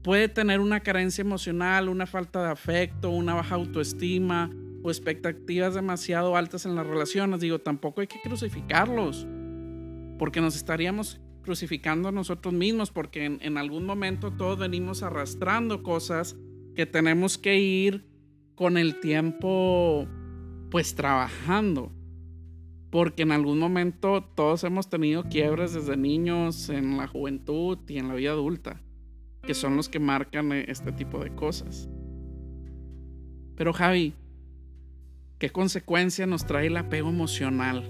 Puede 0.03 0.29
tener 0.29 0.61
una 0.61 0.81
carencia 0.81 1.23
emocional, 1.23 1.89
una 1.89 2.07
falta 2.07 2.43
de 2.43 2.51
afecto, 2.51 3.09
una 3.09 3.35
baja 3.35 3.55
autoestima 3.55 4.51
o 4.83 4.91
expectativas 4.91 5.75
demasiado 5.75 6.37
altas 6.37 6.67
en 6.67 6.75
las 6.75 6.87
relaciones. 6.87 7.41
Digo, 7.41 7.59
tampoco 7.59 8.03
hay 8.03 8.07
que 8.07 8.21
crucificarlos, 8.21 9.27
porque 10.19 10.43
nos 10.43 10.57
estaríamos 10.57 11.21
crucificando 11.43 12.13
nosotros 12.13 12.53
mismos, 12.53 12.91
porque 12.91 13.25
en 13.25 13.57
algún 13.57 13.87
momento 13.87 14.31
todos 14.31 14.59
venimos 14.59 15.03
arrastrando 15.03 15.83
cosas 15.83 16.37
que 16.75 16.87
tenemos 16.87 17.39
que 17.39 17.59
ir 17.59 18.05
con 18.55 18.77
el 18.77 19.01
tiempo 19.01 20.07
pues 20.71 20.95
trabajando. 20.95 21.93
Porque 22.91 23.23
en 23.23 23.33
algún 23.33 23.59
momento 23.59 24.23
todos 24.35 24.65
hemos 24.65 24.91
tenido 24.91 25.25
quiebres 25.25 25.75
desde 25.75 25.97
niños, 25.97 26.69
en 26.69 26.97
la 26.97 27.07
juventud 27.07 27.79
y 27.89 27.99
en 27.99 28.09
la 28.09 28.15
vida 28.15 28.33
adulta, 28.33 28.83
que 29.43 29.55
son 29.55 29.77
los 29.77 29.89
que 29.89 29.99
marcan 29.99 30.53
eh, 30.53 30.67
este 30.69 30.93
tipo 30.93 31.23
de 31.23 31.35
cosas. 31.35 31.89
Pero 33.57 33.73
Javi, 33.73 34.15
¿qué 35.39 35.51
consecuencia 35.51 36.27
nos 36.27 36.45
trae 36.47 36.67
el 36.67 36.77
apego 36.77 37.09
emocional? 37.09 37.85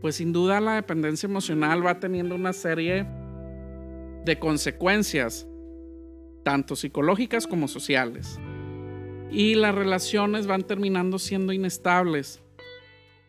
Pues 0.00 0.16
sin 0.16 0.32
duda 0.32 0.60
la 0.60 0.74
dependencia 0.74 1.26
emocional 1.26 1.84
va 1.84 2.00
teniendo 2.00 2.34
una 2.34 2.52
serie 2.52 3.06
de 4.24 4.38
consecuencias 4.38 5.47
tanto 6.42 6.76
psicológicas 6.76 7.46
como 7.46 7.68
sociales. 7.68 8.38
Y 9.30 9.54
las 9.54 9.74
relaciones 9.74 10.46
van 10.46 10.62
terminando 10.62 11.18
siendo 11.18 11.52
inestables, 11.52 12.42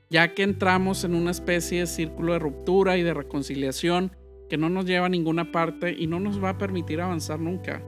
ya 0.09 0.33
que 0.33 0.43
entramos 0.43 1.03
en 1.03 1.15
una 1.15 1.31
especie 1.31 1.81
de 1.81 1.87
círculo 1.87 2.33
de 2.33 2.39
ruptura 2.39 2.97
y 2.97 3.03
de 3.03 3.13
reconciliación 3.13 4.15
que 4.49 4.57
no 4.57 4.69
nos 4.69 4.85
lleva 4.85 5.05
a 5.05 5.09
ninguna 5.09 5.51
parte 5.51 5.95
y 5.97 6.07
no 6.07 6.19
nos 6.19 6.43
va 6.43 6.49
a 6.49 6.57
permitir 6.57 7.01
avanzar 7.01 7.39
nunca. 7.39 7.83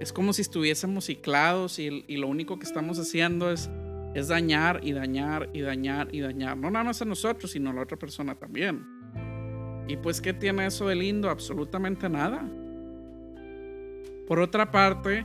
Es 0.00 0.12
como 0.12 0.32
si 0.32 0.42
estuviésemos 0.42 1.06
ciclados 1.06 1.78
y, 1.78 2.04
lo 2.16 2.28
único 2.28 2.58
que 2.58 2.64
estamos 2.64 2.98
haciendo 2.98 3.50
es, 3.50 3.70
es 4.14 4.28
dañar 4.28 4.80
y 4.82 4.92
dañar 4.92 5.50
y 5.52 5.60
dañar 5.60 6.08
y 6.12 6.20
dañar. 6.20 6.56
No 6.56 6.70
nada 6.70 6.84
más 6.84 7.02
a 7.02 7.04
nosotros, 7.04 7.50
sino 7.50 7.70
a 7.70 7.72
la 7.72 7.82
otra 7.82 7.98
persona 7.98 8.34
también. 8.34 8.84
Y 9.88 9.96
pues, 9.96 10.20
¿qué 10.20 10.32
tiene 10.32 10.66
eso 10.66 10.88
de 10.88 10.96
lindo? 10.96 11.30
Absolutamente 11.30 12.08
nada. 12.08 12.48
Por 14.26 14.40
otra 14.40 14.70
parte, 14.70 15.24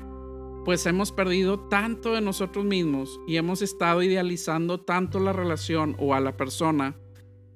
pues 0.64 0.86
hemos 0.86 1.12
perdido 1.12 1.60
tanto 1.60 2.14
de 2.14 2.22
nosotros 2.22 2.66
mismos 2.66 3.20
y 3.28 3.38
hemos 3.38 3.62
estado 3.62 4.04
idealizando 4.04 4.80
tanto 4.80 5.20
la 5.20 5.34
relación 5.34 5.96
o 6.00 6.14
a 6.14 6.20
la 6.20 6.38
persona 6.38 6.96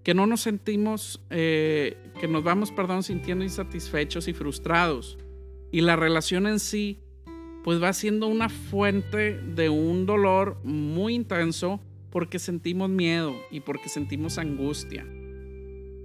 que 0.04 0.14
no 0.14 0.28
nos 0.28 0.42
sentimos, 0.42 1.24
eh, 1.32 1.98
que 2.20 2.28
nos 2.28 2.44
vamos, 2.44 2.72
perdón, 2.72 3.02
sintiendo 3.02 3.44
insatisfechos 3.44 4.28
y 4.28 4.34
frustrados. 4.34 5.18
Y 5.72 5.82
la 5.82 5.96
relación 5.96 6.46
en 6.46 6.60
sí, 6.60 7.00
pues 7.64 7.82
va 7.82 7.92
siendo 7.92 8.28
una 8.28 8.50
fuente 8.50 9.40
de 9.40 9.70
un 9.70 10.06
dolor 10.06 10.58
muy 10.64 11.16
intenso 11.16 11.82
porque 12.12 12.38
sentimos 12.38 12.90
miedo 12.90 13.34
y 13.50 13.62
porque 13.62 13.90
sentimos 13.90 14.38
angustia. 14.38 15.04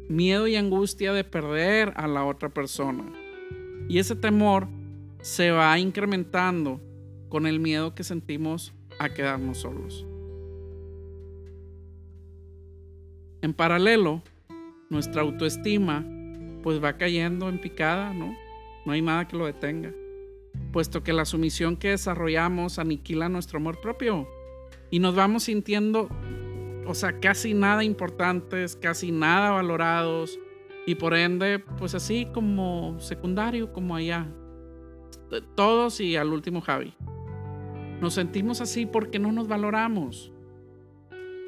Miedo 0.08 0.48
y 0.48 0.56
angustia 0.56 1.12
de 1.12 1.24
perder 1.24 1.92
a 1.96 2.08
la 2.08 2.24
otra 2.24 2.48
persona. 2.48 3.04
Y 3.86 3.98
ese 3.98 4.16
temor 4.16 4.66
se 5.22 5.50
va 5.50 5.78
incrementando 5.78 6.80
con 7.28 7.46
el 7.46 7.60
miedo 7.60 7.94
que 7.94 8.04
sentimos 8.04 8.72
a 8.98 9.08
quedarnos 9.10 9.58
solos. 9.58 10.06
En 13.42 13.54
paralelo, 13.54 14.22
nuestra 14.90 15.22
autoestima 15.22 16.04
pues 16.62 16.82
va 16.82 16.98
cayendo 16.98 17.48
en 17.48 17.60
picada, 17.60 18.12
¿no? 18.12 18.36
No 18.84 18.92
hay 18.92 19.02
nada 19.02 19.26
que 19.26 19.36
lo 19.36 19.46
detenga, 19.46 19.94
puesto 20.72 21.02
que 21.02 21.12
la 21.12 21.24
sumisión 21.24 21.76
que 21.76 21.90
desarrollamos 21.90 22.78
aniquila 22.78 23.28
nuestro 23.28 23.58
amor 23.58 23.80
propio 23.80 24.28
y 24.90 24.98
nos 24.98 25.14
vamos 25.14 25.44
sintiendo, 25.44 26.08
o 26.86 26.94
sea, 26.94 27.20
casi 27.20 27.54
nada 27.54 27.84
importantes, 27.84 28.76
casi 28.76 29.12
nada 29.12 29.50
valorados 29.50 30.38
y 30.86 30.96
por 30.96 31.14
ende, 31.14 31.58
pues 31.58 31.94
así 31.94 32.26
como 32.32 32.98
secundario, 33.00 33.72
como 33.72 33.94
allá, 33.94 34.26
todos 35.54 36.00
y 36.00 36.16
al 36.16 36.32
último 36.32 36.60
Javi. 36.60 36.94
Nos 38.00 38.14
sentimos 38.14 38.60
así 38.60 38.86
porque 38.86 39.18
no 39.18 39.32
nos 39.32 39.48
valoramos. 39.48 40.32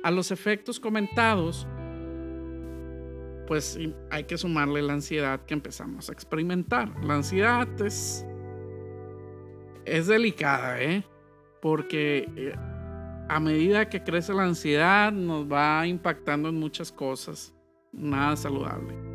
A 0.05 0.11
los 0.11 0.31
efectos 0.31 0.81
comentados, 0.81 1.67
pues 3.47 3.79
hay 4.11 4.25
que 4.25 4.37
sumarle 4.37 4.83
la 4.83 4.95
ansiedad 4.95 5.45
que 5.45 5.55
empezamos 5.55 6.09
a 6.09 6.13
experimentar. 6.13 6.93
La 7.05 7.15
ansiedad 7.15 7.69
es, 7.81 8.27
es 9.85 10.07
delicada, 10.07 10.81
¿eh? 10.83 11.05
Porque 11.61 12.29
eh, 12.37 12.55
a 13.29 13.41
medida 13.41 13.89
que 13.89 14.03
crece 14.03 14.35
la 14.35 14.45
ansiedad 14.45 15.13
nos 15.13 15.51
va 15.51 15.87
impactando 15.87 16.49
en 16.49 16.57
muchas 16.57 16.91
cosas. 16.91 17.55
Nada 17.93 18.37
saludable. 18.37 19.12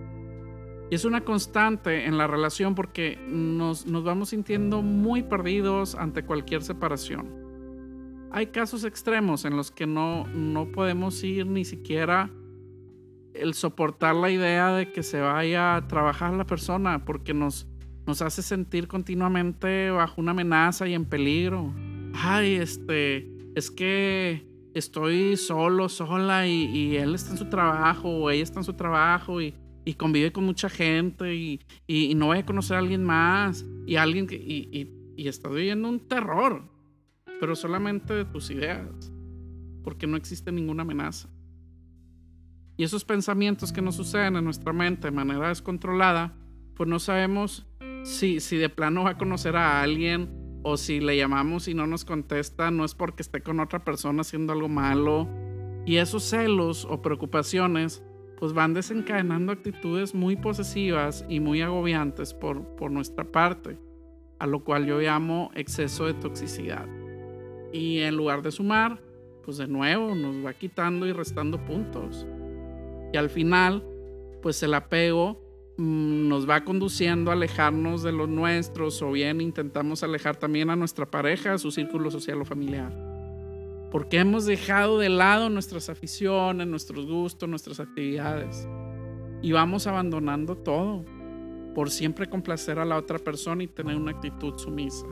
Y 0.90 0.96
es 0.96 1.04
una 1.04 1.22
constante 1.22 2.06
en 2.06 2.18
la 2.18 2.28
relación 2.28 2.74
porque 2.74 3.20
nos, 3.28 3.86
vamos 4.04 4.30
sintiendo 4.30 4.82
muy 4.82 5.24
perdidos 5.24 5.96
ante 5.96 6.24
cualquier 6.24 6.64
separación. 6.64 7.28
Hay 8.32 8.48
casos 8.48 8.84
extremos 8.84 9.46
en 9.46 9.58
los 9.58 9.72
que 9.72 9.86
no, 9.86 10.26
no 10.28 10.72
podemos 10.72 11.24
ir 11.24 11.46
ni 11.46 11.66
siquiera 11.66 12.30
el 13.34 13.54
soportar 13.54 14.16
la 14.16 14.32
idea 14.32 14.72
de 14.74 14.92
que 14.92 15.04
se 15.04 15.20
vaya 15.20 15.76
a 15.76 15.88
trabajar 15.88 16.34
la 16.34 16.46
persona 16.46 17.06
porque 17.06 17.34
nos, 17.34 17.68
nos 18.06 18.22
hace 18.22 18.42
sentir 18.42 18.88
continuamente 18.88 19.92
bajo 19.92 20.22
una 20.22 20.32
amenaza 20.32 20.88
y 20.88 20.94
en 20.94 21.06
peligro. 21.06 21.74
Ay, 22.14 22.56
este, 22.56 23.30
es 23.56 23.70
que 23.70 24.48
estoy 24.74 25.38
solo, 25.38 25.90
sola 25.90 26.48
y, 26.48 26.96
él 26.96 27.16
está 27.16 27.32
en 27.32 27.38
su 27.38 27.50
trabajo 27.50 28.10
o 28.10 28.30
ella 28.30 28.44
está 28.44 28.60
en 28.60 28.64
su 28.64 28.74
trabajo 28.74 29.42
y, 29.42 29.54
convive 29.94 30.32
con 30.32 30.46
mucha 30.46 30.70
gente 30.70 31.36
y, 31.36 31.60
no 32.16 32.28
voy 32.28 32.40
a 32.40 32.46
conocer 32.46 32.76
a 32.76 32.80
alguien 32.80 33.04
más 33.04 33.66
y 33.86 33.96
alguien 33.96 34.28
que, 34.28 34.36
y, 34.36 34.92
y 35.16 35.28
estás 35.28 35.54
viviendo 35.54 35.90
un 35.90 36.00
terror, 36.00 36.64
pero 37.40 37.56
solamente 37.56 38.14
de 38.14 38.26
tus 38.26 38.50
ideas, 38.50 39.12
porque 39.84 40.08
no 40.08 40.18
existe 40.18 40.52
ninguna 40.52 40.84
amenaza. 40.84 41.30
Y 42.78 42.84
esos 42.84 43.04
pensamientos 43.04 43.74
que 43.74 43.82
nos 43.82 43.96
suceden 43.96 44.36
en 44.36 44.44
nuestra 44.44 44.72
mente 44.72 45.08
de 45.08 45.12
manera 45.12 45.50
descontrolada, 45.50 46.36
pues 46.76 46.88
no 46.88 47.00
sabemos 47.00 47.66
si, 48.04 48.40
si 48.40 48.58
de 48.58 48.70
plano 48.70 49.04
va 49.04 49.12
a 49.12 49.18
conocer 49.18 49.56
a 49.56 49.82
alguien 49.82 50.30
o 50.64 50.78
si 50.78 51.00
le 51.00 51.18
llamamos 51.18 51.68
y 51.68 51.74
no 51.74 51.88
nos 51.88 52.06
contesta, 52.06 52.70
no 52.70 52.86
es 52.86 52.94
porque 52.94 53.24
esté 53.24 53.42
con 53.42 53.60
otra 53.60 53.84
persona 53.84 54.22
haciendo 54.22 54.54
algo 54.54 54.70
malo. 54.70 55.28
Y 55.88 55.98
esos 55.98 56.24
celos 56.24 56.86
o 56.86 57.02
preocupaciones 57.02 58.04
pues 58.38 58.54
van 58.54 58.74
desencadenando 58.74 59.52
actitudes 59.52 60.14
muy 60.14 60.36
posesivas 60.36 61.26
y 61.28 61.40
muy 61.40 61.62
agobiantes 61.62 62.34
por, 62.34 62.64
por 62.76 62.92
nuestra 62.92 63.24
parte, 63.24 63.78
a 64.40 64.46
lo 64.46 64.64
cual 64.64 64.86
yo 64.86 65.00
llamo 65.00 65.52
exceso 65.56 66.06
de 66.06 66.14
toxicidad. 66.14 66.88
Y 67.74 68.00
en 68.00 68.16
lugar 68.16 68.44
de 68.44 68.52
sumar, 68.52 69.02
pues 69.44 69.58
de 69.58 69.68
nuevo 69.68 70.14
nos 70.14 70.46
va 70.46 70.54
quitando 70.54 71.08
y 71.08 71.14
restando 71.14 71.64
puntos. 71.66 72.28
Y 73.12 73.18
al 73.18 73.30
final, 73.30 73.84
pues 74.42 74.62
el 74.62 74.76
apego 74.76 75.42
mm, 75.78 76.28
nos 76.28 76.48
va 76.48 76.64
conduciendo 76.64 77.32
a 77.32 77.34
alejarnos 77.34 78.04
de 78.04 78.12
los 78.12 78.30
nuestros 78.30 79.02
o 79.02 79.12
bien 79.12 79.42
intentamos 79.42 80.04
alejar 80.04 80.36
también 80.36 80.70
a 80.70 80.76
nuestra 80.76 81.08
pareja, 81.08 81.54
a 81.54 81.58
su 81.58 81.72
círculo 81.72 82.12
social 82.12 82.42
o 82.42 82.46
familiar. 82.46 83.07
Porque 83.92 84.20
hemos 84.20 84.46
dejado 84.46 85.00
de 85.00 85.10
lado 85.10 85.50
nuestras 85.50 85.90
aficiones, 85.90 86.68
nuestros 86.68 87.06
gustos, 87.06 87.48
nuestras 87.48 87.80
actividades. 87.80 88.68
Y 89.42 89.54
vamos 89.54 89.88
abandonando 89.88 90.58
todo 90.58 91.06
por 91.74 91.90
siempre 91.92 92.28
complacer 92.28 92.80
a 92.80 92.86
la 92.86 92.98
otra 92.98 93.20
persona 93.20 93.64
y 93.64 93.68
tener 93.68 93.96
una 93.96 94.12
actitud 94.12 94.58
sumisa. 94.58 95.06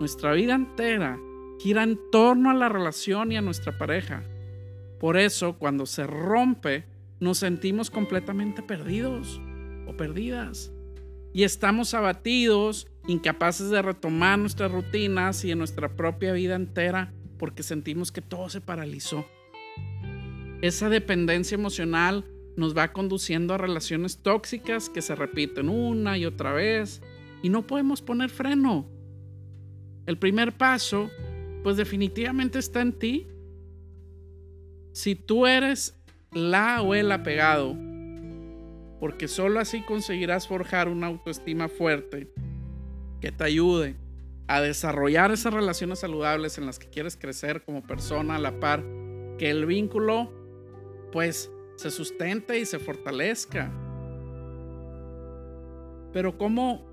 Nuestra 0.00 0.32
vida 0.32 0.54
entera 0.54 1.18
gira 1.58 1.84
en 1.84 1.98
torno 2.10 2.50
a 2.50 2.54
la 2.54 2.68
relación 2.68 3.32
y 3.32 3.36
a 3.36 3.42
nuestra 3.42 3.78
pareja. 3.78 4.24
Por 4.98 5.16
eso, 5.16 5.58
cuando 5.58 5.86
se 5.86 6.06
rompe, 6.06 6.84
nos 7.20 7.38
sentimos 7.38 7.90
completamente 7.90 8.62
perdidos 8.62 9.40
o 9.86 9.96
perdidas. 9.96 10.72
Y 11.32 11.44
estamos 11.44 11.94
abatidos, 11.94 12.88
incapaces 13.06 13.70
de 13.70 13.80
retomar 13.80 14.38
nuestras 14.38 14.70
rutinas 14.70 15.44
y 15.44 15.52
en 15.52 15.58
nuestra 15.58 15.96
propia 15.96 16.32
vida 16.32 16.56
entera 16.56 17.12
porque 17.42 17.64
sentimos 17.64 18.12
que 18.12 18.20
todo 18.22 18.48
se 18.50 18.60
paralizó. 18.60 19.26
Esa 20.60 20.88
dependencia 20.88 21.56
emocional 21.56 22.24
nos 22.56 22.78
va 22.78 22.92
conduciendo 22.92 23.52
a 23.52 23.58
relaciones 23.58 24.18
tóxicas 24.18 24.88
que 24.88 25.02
se 25.02 25.16
repiten 25.16 25.68
una 25.68 26.16
y 26.16 26.24
otra 26.24 26.52
vez 26.52 27.02
y 27.42 27.48
no 27.48 27.66
podemos 27.66 28.00
poner 28.00 28.30
freno. 28.30 28.86
El 30.06 30.18
primer 30.18 30.56
paso, 30.56 31.10
pues 31.64 31.76
definitivamente 31.76 32.60
está 32.60 32.80
en 32.80 32.92
ti 32.92 33.26
si 34.92 35.16
tú 35.16 35.48
eres 35.48 36.00
la 36.30 36.80
o 36.80 36.94
el 36.94 37.10
apegado, 37.10 37.76
porque 39.00 39.26
solo 39.26 39.58
así 39.58 39.82
conseguirás 39.82 40.46
forjar 40.46 40.86
una 40.86 41.08
autoestima 41.08 41.68
fuerte 41.68 42.32
que 43.20 43.32
te 43.32 43.42
ayude 43.42 43.96
a 44.46 44.60
desarrollar 44.60 45.30
esas 45.30 45.54
relaciones 45.54 46.00
saludables 46.00 46.58
en 46.58 46.66
las 46.66 46.78
que 46.78 46.88
quieres 46.88 47.16
crecer 47.16 47.64
como 47.64 47.82
persona 47.82 48.36
a 48.36 48.38
la 48.38 48.58
par, 48.60 48.84
que 49.38 49.50
el 49.50 49.66
vínculo 49.66 50.32
pues 51.12 51.50
se 51.76 51.90
sustente 51.90 52.58
y 52.58 52.66
se 52.66 52.78
fortalezca. 52.78 53.72
Pero 56.12 56.36
¿cómo, 56.36 56.86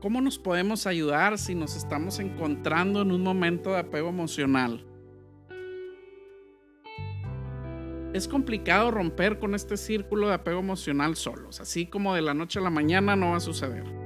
cómo 0.00 0.20
nos 0.20 0.38
podemos 0.38 0.86
ayudar 0.86 1.38
si 1.38 1.54
nos 1.54 1.76
estamos 1.76 2.18
encontrando 2.18 3.02
en 3.02 3.12
un 3.12 3.22
momento 3.22 3.70
de 3.70 3.78
apego 3.78 4.08
emocional? 4.08 4.84
es 8.14 8.26
complicado 8.26 8.90
romper 8.90 9.38
con 9.38 9.54
este 9.54 9.76
círculo 9.76 10.28
de 10.28 10.34
apego 10.34 10.60
emocional 10.60 11.16
solos, 11.16 11.60
así 11.60 11.86
como 11.86 12.14
de 12.14 12.22
la 12.22 12.34
noche 12.34 12.58
a 12.58 12.62
la 12.62 12.70
mañana 12.70 13.16
no 13.16 13.30
va 13.30 13.36
a 13.36 13.40
suceder. 13.40 13.97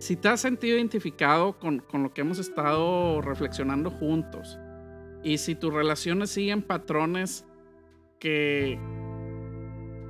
Si 0.00 0.16
te 0.16 0.28
has 0.28 0.40
sentido 0.40 0.78
identificado 0.78 1.58
con, 1.58 1.84
lo 1.92 2.14
que 2.14 2.22
hemos 2.22 2.38
estado 2.38 3.20
reflexionando 3.20 3.90
juntos 3.90 4.58
y 5.22 5.36
si 5.36 5.54
tus 5.54 5.74
relaciones 5.74 6.30
siguen 6.30 6.62
patrones 6.62 7.46
que, 8.18 8.78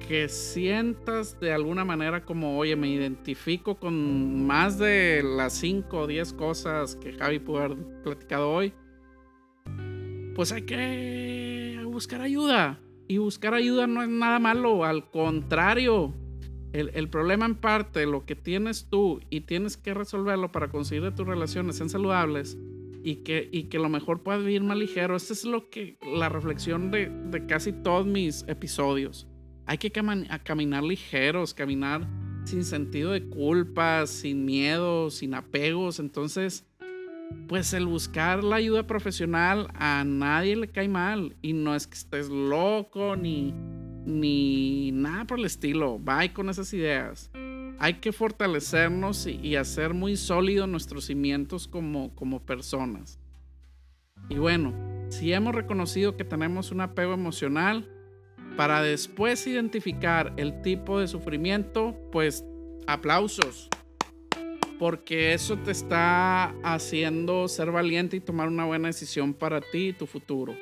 que 0.07 0.29
sientas 0.29 1.41
de 1.41 1.53
alguna 1.53 1.85
manera 1.85 2.25
como, 2.25 2.57
oye, 2.57 2.77
me 2.77 2.89
identifico 2.89 3.81
con 3.81 4.47
más 4.47 4.79
de 4.79 5.25
las 5.25 5.55
5 5.55 5.99
o 5.99 6.07
10 6.07 6.35
cosas 6.35 6.95
que 6.95 7.13
Javi 7.15 7.41
pudo 7.41 7.59
haber 7.59 7.77
platicado 8.05 8.49
hoy, 8.49 8.73
pues 10.37 10.53
hay 10.53 10.63
que 10.63 11.81
buscar 11.87 12.21
ayuda. 12.21 12.79
Y 13.09 13.19
buscar 13.19 13.55
ayuda 13.55 13.89
no 13.89 14.05
es 14.05 14.09
nada 14.09 14.39
malo, 14.39 14.85
al 14.85 15.11
contrario. 15.11 16.15
El, 16.73 17.09
problema 17.09 17.47
en 17.47 17.57
parte, 17.57 18.07
lo 18.07 18.25
que 18.25 18.37
tienes 18.37 18.87
tú 18.89 19.21
y 19.29 19.41
tienes 19.41 19.77
que 19.77 19.93
resolverlo 19.93 20.53
para 20.53 20.69
conseguir 20.69 21.03
que 21.03 21.11
tus 21.11 21.27
relaciones 21.27 21.77
sean 21.77 21.91
saludables 21.91 22.57
y 23.03 23.17
que, 23.17 23.49
y 23.51 23.65
que 23.65 23.79
lo 23.79 23.89
mejor 23.89 24.23
puedas 24.23 24.45
vivir 24.45 24.63
más 24.63 24.77
ligero. 24.77 25.17
Esta 25.17 25.33
es 25.33 25.45
lo 25.45 25.69
que 25.69 25.99
la 26.17 26.29
reflexión 26.29 26.91
de, 26.91 27.09
de 27.09 27.47
casi 27.47 27.73
todos 27.73 28.07
mis 28.07 28.45
episodios. 28.47 29.27
Hay 29.67 29.79
que 29.79 29.91
caminar 29.91 30.85
ligeros, 30.85 31.55
caminar 31.55 32.07
sin 32.45 32.65
sentido 32.65 33.13
de 33.13 33.25
culpa, 33.25 34.07
sin 34.07 34.45
miedo, 34.45 35.11
sin 35.11 35.35
apegos. 35.35 35.99
Entonces, 35.99 36.65
pues 37.49 37.73
el 37.73 37.87
buscar 37.87 38.43
la 38.45 38.57
ayuda 38.57 38.87
profesional 38.87 39.69
a 39.75 40.05
nadie 40.05 40.57
le 40.57 40.69
cae 40.69 40.89
mal. 40.89 41.37
Y 41.43 41.53
no 41.53 41.75
es 41.75 41.87
que 41.87 41.95
estés 41.95 42.29
loco 42.29 43.17
ni, 43.17 43.55
ni 44.05 44.93
nada 44.93 45.25
por 45.25 45.39
el 45.39 45.45
estilo. 45.45 45.99
Bye 45.99 46.33
con 46.33 46.49
esas 46.49 46.73
ideas. 46.73 47.31
Hay 47.79 47.95
que 47.95 48.13
fortalecernos 48.13 49.27
y, 49.27 49.57
hacer 49.57 49.95
muy 49.95 50.17
sólidos 50.17 50.69
nuestros 50.69 51.07
cimientos 51.07 51.67
como, 51.67 52.15
como 52.15 52.45
personas. 52.45 53.19
Y 54.29 54.37
bueno, 54.37 54.75
si 55.09 55.33
hemos 55.33 55.55
reconocido 55.55 56.17
que 56.17 56.25
tenemos 56.25 56.73
un 56.73 56.83
apego 56.83 57.15
emocional, 57.15 57.89
para 58.57 58.83
después 58.83 59.47
identificar 59.47 60.35
el 60.37 60.61
tipo 60.61 61.01
de 61.01 61.09
sufrimiento, 61.09 61.97
pues 62.13 62.45
aplausos 62.87 63.71
porque 64.81 65.35
eso 65.35 65.59
te 65.59 65.73
está 65.73 66.55
haciendo 66.63 67.49
ser 67.49 67.71
valiente 67.71 68.17
y 68.17 68.21
tomar 68.21 68.49
una 68.49 68.65
buena 68.65 68.89
decisión 68.89 69.35
para 69.35 69.61
ti 69.61 69.89
y 69.89 69.93
tu 69.93 70.07
futuro. 70.07 70.57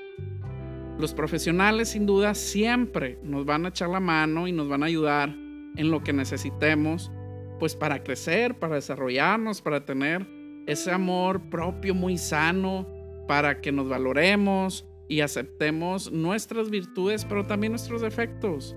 Los 0.98 1.14
profesionales 1.14 1.90
sin 1.90 2.06
duda 2.06 2.34
siempre 2.34 3.18
nos 3.22 3.44
van 3.44 3.64
a 3.64 3.68
echar 3.68 3.88
la 3.88 4.00
mano 4.00 4.48
y 4.48 4.52
nos 4.52 4.68
van 4.68 4.82
a 4.82 4.86
ayudar 4.86 5.28
en 5.76 5.90
lo 5.92 6.02
que 6.02 6.12
necesitemos, 6.12 7.12
pues 7.60 7.76
para 7.76 8.02
crecer, 8.02 8.58
para 8.58 8.74
desarrollarnos, 8.74 9.62
para 9.62 9.84
tener 9.84 10.26
ese 10.66 10.90
amor 10.90 11.48
propio 11.50 11.94
muy 11.94 12.18
sano, 12.18 12.84
para 13.28 13.60
que 13.60 13.70
nos 13.70 13.88
valoremos 13.88 14.88
y 15.06 15.20
aceptemos 15.20 16.10
nuestras 16.10 16.68
virtudes, 16.68 17.24
pero 17.24 17.46
también 17.46 17.72
nuestros 17.72 18.02
defectos. 18.02 18.76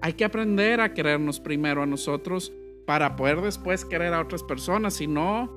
Hay 0.00 0.14
que 0.14 0.24
aprender 0.24 0.80
a 0.80 0.94
querernos 0.94 1.38
primero 1.38 1.82
a 1.82 1.86
nosotros 1.86 2.52
para 2.86 3.14
poder 3.14 3.40
después 3.40 3.84
querer 3.84 4.14
a 4.14 4.20
otras 4.20 4.42
personas. 4.42 4.94
Si 4.94 5.06
no, 5.06 5.48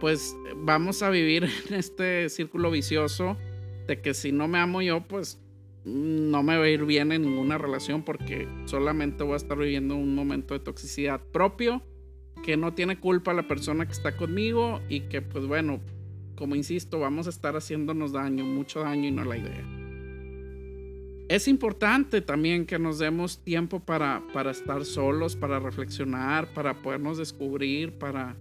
pues 0.00 0.36
vamos 0.56 1.02
a 1.02 1.08
vivir 1.08 1.44
en 1.70 1.74
este 1.76 2.28
círculo 2.28 2.70
vicioso 2.70 3.38
de 3.86 4.00
que 4.00 4.14
si 4.14 4.32
no 4.32 4.48
me 4.48 4.58
amo 4.58 4.82
yo, 4.82 5.02
pues 5.06 5.40
no 5.84 6.42
me 6.42 6.56
va 6.56 6.64
a 6.64 6.68
ir 6.68 6.84
bien 6.84 7.12
en 7.12 7.22
ninguna 7.22 7.58
relación 7.58 8.02
porque 8.02 8.48
solamente 8.64 9.22
voy 9.22 9.34
a 9.34 9.36
estar 9.36 9.58
viviendo 9.58 9.96
un 9.96 10.14
momento 10.14 10.54
de 10.54 10.60
toxicidad 10.60 11.20
propio 11.20 11.82
que 12.42 12.56
no 12.56 12.74
tiene 12.74 12.98
culpa 12.98 13.34
la 13.34 13.46
persona 13.46 13.86
que 13.86 13.92
está 13.92 14.16
conmigo 14.16 14.80
y 14.88 15.00
que 15.00 15.22
pues 15.22 15.46
bueno, 15.46 15.80
como 16.34 16.56
insisto, 16.56 16.98
vamos 16.98 17.26
a 17.26 17.30
estar 17.30 17.56
haciéndonos 17.56 18.12
daño, 18.12 18.44
mucho 18.44 18.80
daño 18.80 19.08
y 19.08 19.12
no 19.12 19.24
la 19.24 19.36
idea. 19.36 19.84
Es 21.28 21.48
importante 21.48 22.20
también 22.20 22.66
que 22.66 22.78
nos 22.78 22.98
demos 22.98 23.42
tiempo 23.42 23.80
para, 23.80 24.22
para 24.34 24.50
estar 24.50 24.84
solos, 24.84 25.36
para 25.36 25.58
reflexionar, 25.58 26.52
para 26.52 26.82
podernos 26.82 27.16
descubrir, 27.16 27.92
para, 27.92 28.36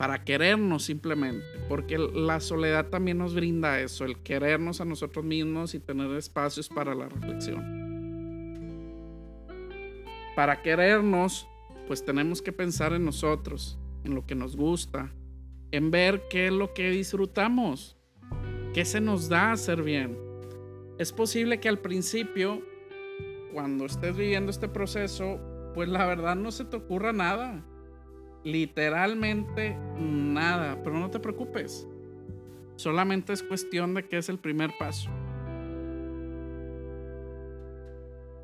para 0.00 0.24
querernos 0.24 0.84
simplemente, 0.84 1.44
porque 1.68 1.98
la 1.98 2.40
soledad 2.40 2.86
también 2.86 3.18
nos 3.18 3.34
brinda 3.34 3.80
eso, 3.80 4.06
el 4.06 4.22
querernos 4.22 4.80
a 4.80 4.86
nosotros 4.86 5.26
mismos 5.26 5.74
y 5.74 5.78
tener 5.78 6.10
espacios 6.12 6.70
para 6.70 6.94
la 6.94 7.06
reflexión. 7.10 7.62
Para 10.34 10.62
querernos, 10.62 11.46
pues 11.86 12.02
tenemos 12.02 12.40
que 12.40 12.50
pensar 12.50 12.94
en 12.94 13.04
nosotros, 13.04 13.78
en 14.02 14.14
lo 14.14 14.24
que 14.24 14.34
nos 14.34 14.56
gusta, 14.56 15.12
en 15.70 15.90
ver 15.90 16.22
qué 16.30 16.46
es 16.46 16.52
lo 16.54 16.72
que 16.72 16.88
disfrutamos, 16.88 17.98
qué 18.72 18.86
se 18.86 19.02
nos 19.02 19.28
da 19.28 19.52
hacer 19.52 19.82
bien 19.82 20.16
Es 20.98 21.12
posible 21.12 21.60
que 21.60 21.68
al 21.68 21.78
principio, 21.78 22.62
cuando 23.52 23.84
estés 23.84 24.16
viviendo 24.16 24.50
este 24.50 24.66
proceso, 24.66 25.38
pues 25.74 25.90
la 25.90 26.06
verdad 26.06 26.36
no 26.36 26.52
se 26.52 26.64
te 26.64 26.78
ocurra 26.78 27.12
nada. 27.12 27.66
Literalmente 28.44 29.76
nada, 29.98 30.82
pero 30.82 30.98
no 30.98 31.10
te 31.10 31.20
preocupes. 31.20 31.86
Solamente 32.76 33.32
es 33.32 33.42
cuestión 33.42 33.94
de 33.94 34.08
que 34.08 34.18
es 34.18 34.28
el 34.28 34.38
primer 34.38 34.70
paso. 34.78 35.10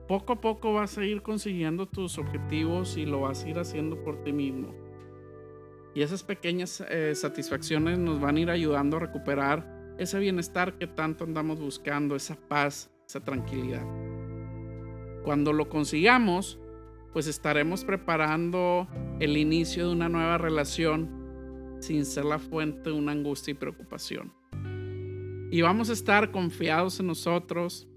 Poco 0.06 0.34
a 0.34 0.40
poco 0.40 0.74
vas 0.74 0.98
a 0.98 1.04
ir 1.04 1.22
consiguiendo 1.22 1.86
tus 1.86 2.18
objetivos 2.18 2.96
y 2.96 3.06
lo 3.06 3.22
vas 3.22 3.44
a 3.44 3.48
ir 3.48 3.58
haciendo 3.58 4.02
por 4.04 4.22
ti 4.22 4.32
mismo. 4.32 4.74
Y 5.94 6.02
esas 6.02 6.22
pequeñas 6.22 6.84
eh, 6.90 7.14
satisfacciones 7.14 7.98
nos 7.98 8.20
van 8.20 8.36
a 8.36 8.40
ir 8.40 8.50
ayudando 8.50 8.98
a 8.98 9.00
recuperar 9.00 9.94
ese 9.98 10.18
bienestar 10.18 10.76
que 10.78 10.86
tanto 10.86 11.24
andamos 11.24 11.58
buscando, 11.58 12.14
esa 12.14 12.36
paz, 12.36 12.90
esa 13.06 13.24
tranquilidad. 13.24 13.84
Cuando 15.24 15.52
lo 15.52 15.68
consigamos, 15.68 16.60
pues 17.16 17.28
estaremos 17.28 17.82
preparando 17.82 18.86
el 19.20 19.38
inicio 19.38 19.86
de 19.86 19.92
una 19.94 20.10
nueva 20.10 20.36
relación 20.36 21.78
sin 21.80 22.04
ser 22.04 22.26
la 22.26 22.38
fuente 22.38 22.90
de 22.90 22.92
una 22.94 23.12
angustia 23.12 23.52
y 23.52 23.54
preocupación. 23.54 24.34
Y 25.50 25.62
vamos 25.62 25.88
a 25.88 25.94
estar 25.94 26.30
confiados 26.30 27.00
en 27.00 27.06
nosotros. 27.06 27.88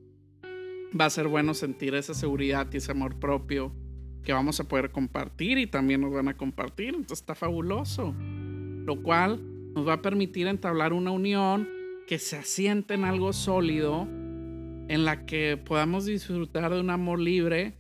Va 0.98 1.04
a 1.04 1.10
ser 1.10 1.28
bueno 1.28 1.54
sentir 1.54 1.96
esa 1.96 2.14
seguridad 2.14 2.70
y 2.72 2.78
ese 2.78 2.94
amor 2.94 3.20
propio 3.20 3.76
que 4.24 4.32
vamos 4.32 4.62
a 4.62 4.70
poder 4.70 4.90
compartir 4.90 5.58
y 5.58 5.68
también 5.68 6.00
nos 6.00 6.14
van 6.14 6.30
a 6.30 6.38
compartir. 6.38 6.96
Entonces 6.96 7.20
está 7.20 7.36
fabuloso. 7.36 8.16
Lo 8.86 9.04
cual 9.04 9.42
nos 9.76 9.86
va 9.86 9.96
a 9.96 10.02
permitir 10.02 10.48
entablar 10.48 10.94
una 10.94 11.12
unión 11.12 11.68
que 12.08 12.20
se 12.20 12.38
asiente 12.38 12.94
en 12.94 13.04
algo 13.04 13.34
sólido, 13.34 14.08
en 14.88 15.04
la 15.04 15.26
que 15.26 15.58
podamos 15.58 16.06
disfrutar 16.06 16.74
de 16.74 16.80
un 16.80 16.90
amor 16.90 17.20
libre, 17.20 17.79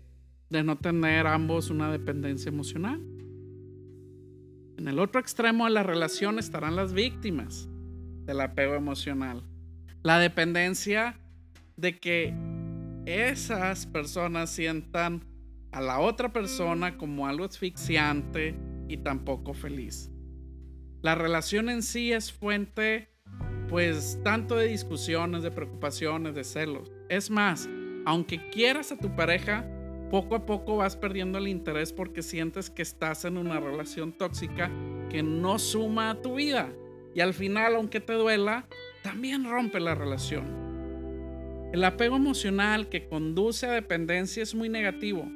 de 0.49 0.63
no 0.63 0.77
tener 0.77 1.27
ambos 1.27 1.69
una 1.69 1.91
dependencia 1.91 2.49
emocional. 2.49 3.01
En 4.77 4.87
el 4.87 4.99
otro 4.99 5.19
extremo 5.19 5.65
de 5.65 5.71
la 5.71 5.83
relación 5.83 6.39
estarán 6.39 6.75
las 6.75 6.93
víctimas 6.93 7.67
del 8.25 8.41
apego 8.41 8.75
emocional. 8.75 9.43
La 10.03 10.19
dependencia 10.19 11.19
de 11.75 11.99
que 11.99 12.33
esas 13.05 13.85
personas 13.85 14.49
sientan 14.49 15.23
a 15.71 15.81
la 15.81 15.99
otra 15.99 16.31
persona 16.31 16.97
como 16.97 17.27
algo 17.27 17.45
asfixiante 17.45 18.55
y 18.87 18.97
tampoco 18.97 19.53
feliz. 19.53 20.11
La 21.01 21.15
relación 21.15 21.69
en 21.69 21.83
sí 21.83 22.11
es 22.11 22.31
fuente 22.31 23.09
pues 23.69 24.19
tanto 24.23 24.55
de 24.55 24.67
discusiones, 24.67 25.43
de 25.43 25.51
preocupaciones, 25.51 26.33
de 26.33 26.43
celos. 26.43 26.91
Es 27.07 27.29
más, 27.29 27.69
aunque 28.05 28.49
quieras 28.49 28.91
a 28.91 28.97
tu 28.97 29.15
pareja, 29.15 29.65
poco 30.09 30.35
a 30.35 30.45
poco 30.45 30.77
vas 30.77 30.95
perdiendo 30.95 31.37
el 31.37 31.47
interés 31.47 31.93
porque 31.93 32.21
sientes 32.21 32.69
que 32.69 32.81
estás 32.81 33.25
en 33.25 33.37
una 33.37 33.59
relación 33.59 34.11
tóxica 34.11 34.71
que 35.09 35.23
no 35.23 35.59
suma 35.59 36.11
a 36.11 36.21
tu 36.21 36.35
vida. 36.35 36.71
Y 37.13 37.21
al 37.21 37.33
final, 37.33 37.75
aunque 37.75 37.99
te 37.99 38.13
duela, 38.13 38.67
también 39.03 39.49
rompe 39.49 39.79
la 39.79 39.95
relación. 39.95 40.69
El 41.73 41.83
apego 41.83 42.15
emocional 42.15 42.89
que 42.89 43.07
conduce 43.07 43.67
a 43.67 43.71
dependencia 43.71 44.41
es 44.41 44.55
muy 44.55 44.69
negativo, 44.69 45.27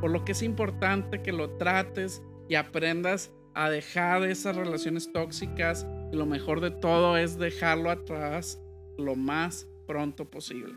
por 0.00 0.10
lo 0.10 0.24
que 0.24 0.32
es 0.32 0.42
importante 0.42 1.22
que 1.22 1.32
lo 1.32 1.50
trates 1.56 2.22
y 2.48 2.56
aprendas 2.56 3.32
a 3.54 3.70
dejar 3.70 4.24
esas 4.24 4.56
relaciones 4.56 5.12
tóxicas 5.12 5.86
y 6.12 6.16
lo 6.16 6.26
mejor 6.26 6.60
de 6.60 6.70
todo 6.70 7.16
es 7.16 7.38
dejarlo 7.38 7.90
atrás 7.90 8.60
lo 8.98 9.16
más 9.16 9.66
pronto 9.86 10.30
posible. 10.30 10.74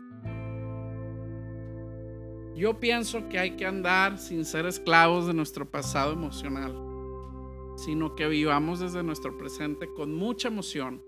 Yo 2.56 2.78
pienso 2.78 3.28
que 3.28 3.38
hay 3.38 3.56
que 3.56 3.66
andar 3.66 4.16
sin 4.18 4.44
ser 4.44 4.64
esclavos 4.66 5.26
de 5.26 5.34
nuestro 5.34 5.68
pasado 5.68 6.12
emocional, 6.12 6.72
sino 7.76 8.14
que 8.14 8.28
vivamos 8.28 8.78
desde 8.78 9.02
nuestro 9.02 9.36
presente 9.36 9.88
con 9.96 10.14
mucha 10.14 10.48
emoción. 10.48 11.02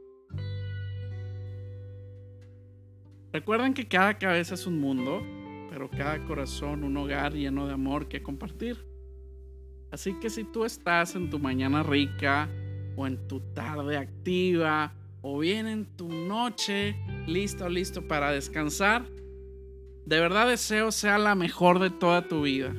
Recuerden 3.33 3.75
que 3.75 3.87
cada 3.87 4.19
cabeza 4.19 4.55
es 4.55 4.67
un 4.67 4.81
mundo, 4.81 5.23
pero 5.71 5.89
cada 5.89 6.25
corazón 6.25 6.83
un 6.83 6.97
hogar 6.97 7.35
lleno 7.35 7.67
de 7.67 7.75
amor 7.75 8.09
que 8.09 8.23
compartir. 8.23 8.85
Así 9.93 10.19
que 10.19 10.31
si 10.31 10.43
tú 10.43 10.65
estás 10.65 11.15
en 11.15 11.31
tu 11.31 11.39
mañana 11.39 11.85
rica 11.85 12.49
o 12.97 13.07
en 13.07 13.29
tu 13.29 13.39
tarde 13.55 13.97
activa 13.97 14.95
o 15.23 15.39
bien 15.39 15.69
en 15.69 15.85
tu 15.97 16.09
noche 16.09 16.97
listo, 17.27 17.69
listo 17.69 18.09
para 18.09 18.33
descansar, 18.33 19.05
de 20.07 20.21
verdad 20.21 20.49
deseo 20.49 20.93
sea 20.93 21.19
la 21.19 21.35
mejor 21.35 21.81
de 21.81 21.91
toda 21.91 22.29
tu 22.29 22.43
vida. 22.43 22.73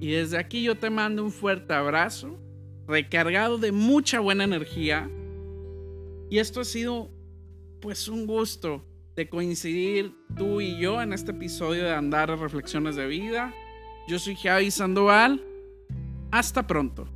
Y 0.00 0.12
desde 0.12 0.38
aquí 0.38 0.62
yo 0.62 0.76
te 0.76 0.88
mando 0.88 1.24
un 1.24 1.32
fuerte 1.32 1.74
abrazo, 1.74 2.38
recargado 2.86 3.58
de 3.58 3.72
mucha 3.72 4.20
buena 4.20 4.44
energía. 4.44 5.10
Y 6.30 6.38
esto 6.38 6.60
ha 6.60 6.64
sido 6.64 7.10
pues 7.80 8.08
un 8.08 8.26
gusto 8.26 8.84
de 9.16 9.28
coincidir 9.28 10.14
tú 10.36 10.60
y 10.60 10.78
yo 10.78 11.02
en 11.02 11.12
este 11.12 11.32
episodio 11.32 11.84
de 11.84 11.94
Andar 11.94 12.30
Reflexiones 12.38 12.94
de 12.94 13.06
Vida. 13.06 13.52
Yo 14.06 14.18
soy 14.18 14.36
Javi 14.36 14.70
Sandoval. 14.70 15.42
Hasta 16.30 16.66
pronto. 16.66 17.08